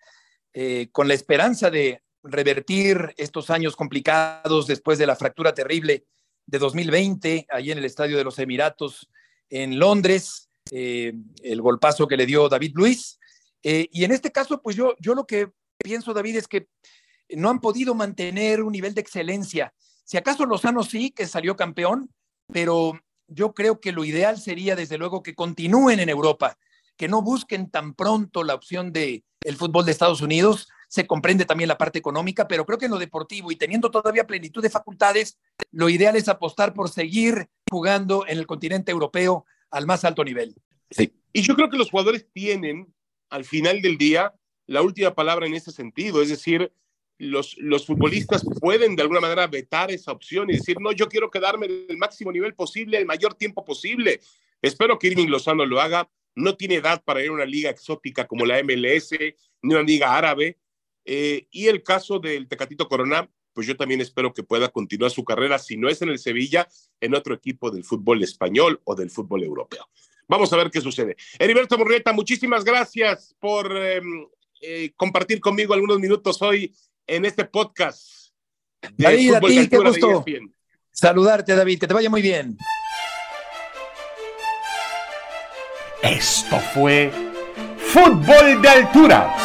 eh, 0.54 0.90
con 0.92 1.08
la 1.08 1.16
esperanza 1.16 1.72
de 1.72 2.04
revertir 2.22 3.16
estos 3.18 3.50
años 3.50 3.76
complicados 3.76 4.68
después 4.68 5.00
de 5.00 5.08
la 5.08 5.16
fractura 5.16 5.56
terrible 5.56 6.06
de 6.46 6.60
2020, 6.60 7.48
allí 7.50 7.72
en 7.72 7.80
el 7.80 7.86
Estadio 7.86 8.20
de 8.20 8.24
los 8.24 8.38
Emiratos 8.38 9.10
en 9.50 9.80
Londres, 9.80 10.48
eh, 10.70 11.14
el 11.42 11.60
golpazo 11.60 12.08
que 12.08 12.18
le 12.18 12.28
dio 12.28 12.50
David 12.50 12.74
Luis. 12.76 13.18
Eh, 13.64 13.88
y 13.92 14.04
en 14.04 14.12
este 14.12 14.32
caso, 14.32 14.62
pues 14.62 14.76
yo, 14.76 14.94
yo 15.00 15.16
lo 15.16 15.26
que 15.26 15.50
pienso, 15.80 16.14
David, 16.14 16.36
es 16.36 16.48
que 16.48 16.68
no 17.36 17.50
han 17.50 17.60
podido 17.60 17.96
mantener 17.96 18.62
un 18.62 18.72
nivel 18.72 18.94
de 18.94 19.02
excelencia. 19.02 19.74
Si 20.04 20.18
acaso 20.18 20.46
Lozano 20.46 20.84
sí, 20.84 21.12
que 21.12 21.28
salió 21.28 21.56
campeón, 21.56 22.14
pero 22.52 23.00
yo 23.28 23.54
creo 23.54 23.80
que 23.80 23.92
lo 23.92 24.04
ideal 24.04 24.40
sería, 24.40 24.76
desde 24.76 24.98
luego, 24.98 25.24
que 25.24 25.36
continúen 25.36 26.00
en 26.00 26.10
Europa, 26.10 26.58
que 26.98 27.08
no 27.08 27.22
busquen 27.22 27.70
tan 27.70 27.94
pronto 27.94 28.44
la 28.44 28.56
opción 28.56 28.92
de 28.92 29.24
el 29.44 29.56
fútbol 29.56 29.86
de 29.86 29.92
Estados 29.92 30.22
Unidos. 30.22 30.70
Se 30.90 31.08
comprende 31.08 31.46
también 31.46 31.70
la 31.70 31.78
parte 31.78 32.00
económica, 32.00 32.48
pero 32.48 32.66
creo 32.66 32.78
que 32.78 32.86
en 32.86 32.92
lo 32.92 33.00
deportivo 33.00 33.52
y 33.52 33.56
teniendo 33.56 33.90
todavía 33.90 34.28
plenitud 34.28 34.62
de 34.62 34.70
facultades, 34.70 35.40
lo 35.72 35.88
ideal 35.90 36.16
es 36.18 36.28
apostar 36.28 36.74
por 36.74 36.90
seguir 36.90 37.50
jugando 37.70 38.28
en 38.28 38.38
el 38.38 38.46
continente 38.46 38.92
europeo 38.92 39.46
al 39.70 39.86
más 39.86 40.04
alto 40.04 40.24
nivel. 40.24 40.54
Sí. 40.90 41.14
Y 41.32 41.42
yo 41.42 41.56
creo 41.56 41.70
que 41.70 41.78
los 41.78 41.90
jugadores 41.90 42.28
tienen, 42.34 42.94
al 43.30 43.46
final 43.46 43.82
del 43.82 43.98
día, 43.98 44.34
la 44.68 44.82
última 44.82 45.14
palabra 45.16 45.48
en 45.48 45.54
ese 45.54 45.72
sentido. 45.72 46.22
Es 46.22 46.30
decir, 46.30 46.74
los, 47.22 47.56
los 47.60 47.86
futbolistas 47.86 48.44
pueden 48.60 48.96
de 48.96 49.04
alguna 49.04 49.20
manera 49.20 49.46
vetar 49.46 49.92
esa 49.92 50.12
opción 50.12 50.50
y 50.50 50.54
decir, 50.54 50.78
no, 50.80 50.92
yo 50.92 51.08
quiero 51.08 51.30
quedarme 51.30 51.68
del 51.68 51.98
máximo 51.98 52.32
nivel 52.32 52.56
posible, 52.56 52.98
el 52.98 53.06
mayor 53.06 53.36
tiempo 53.36 53.64
posible. 53.64 54.20
Espero 54.62 54.98
que 54.98 55.08
Irving 55.08 55.28
Lozano 55.28 55.66
lo 55.66 55.80
haga. 55.80 56.10
No 56.34 56.56
tiene 56.56 56.76
edad 56.76 57.04
para 57.04 57.22
ir 57.22 57.30
a 57.30 57.34
una 57.34 57.46
liga 57.46 57.70
exótica 57.70 58.26
como 58.26 58.46
la 58.46 58.64
MLS, 58.64 59.12
ni 59.62 59.74
una 59.74 59.84
liga 59.84 60.18
árabe. 60.18 60.58
Eh, 61.06 61.48
y 61.52 61.68
el 61.68 61.84
caso 61.84 62.20
del 62.20 62.48
Tecatito 62.48 62.88
Corona, 62.88 63.30
pues 63.54 63.68
yo 63.68 63.78
también 63.78 64.02
espero 64.02 64.34
que 64.34 64.44
pueda 64.44 64.70
continuar 64.70 65.12
su 65.12 65.24
carrera, 65.24 65.60
si 65.60 65.78
no 65.78 65.90
es 65.90 66.02
en 66.02 66.10
el 66.10 66.18
Sevilla, 66.18 66.68
en 67.02 67.14
otro 67.14 67.36
equipo 67.36 67.70
del 67.70 67.84
fútbol 67.84 68.24
español 68.24 68.82
o 68.86 68.96
del 68.96 69.12
fútbol 69.12 69.44
europeo. 69.44 69.88
Vamos 70.28 70.52
a 70.54 70.58
ver 70.58 70.72
qué 70.72 70.82
sucede. 70.82 71.18
Heriberto 71.38 71.78
Murrieta, 71.78 72.14
muchísimas 72.14 72.64
gracias 72.64 73.36
por 73.40 73.76
em, 73.76 74.26
eh, 74.62 74.92
compartir 74.96 75.40
conmigo 75.40 75.74
algunos 75.74 76.00
minutos 76.00 76.42
hoy 76.42 76.74
en 77.08 77.26
este 77.26 77.46
podcast. 77.46 78.32
De 78.82 79.04
David, 79.04 79.34
a 79.36 79.40
ti, 79.40 79.68
qué 79.68 79.78
gusto 79.78 80.26
saludarte, 80.92 81.56
David, 81.56 81.80
que 81.80 81.88
te 81.88 81.94
vaya 81.94 82.10
muy 82.10 82.22
bien. 82.22 82.58
Esto 86.02 86.58
fue 86.74 87.12
Fútbol 87.78 88.62
de 88.62 88.70
Altura. 88.70 89.36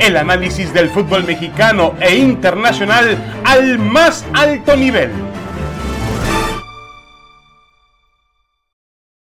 El 0.00 0.16
análisis 0.16 0.72
del 0.72 0.90
fútbol 0.90 1.24
mexicano 1.24 1.94
e 2.00 2.16
internacional 2.16 3.42
al 3.44 3.78
más 3.78 4.24
alto 4.32 4.76
nivel 4.76 5.27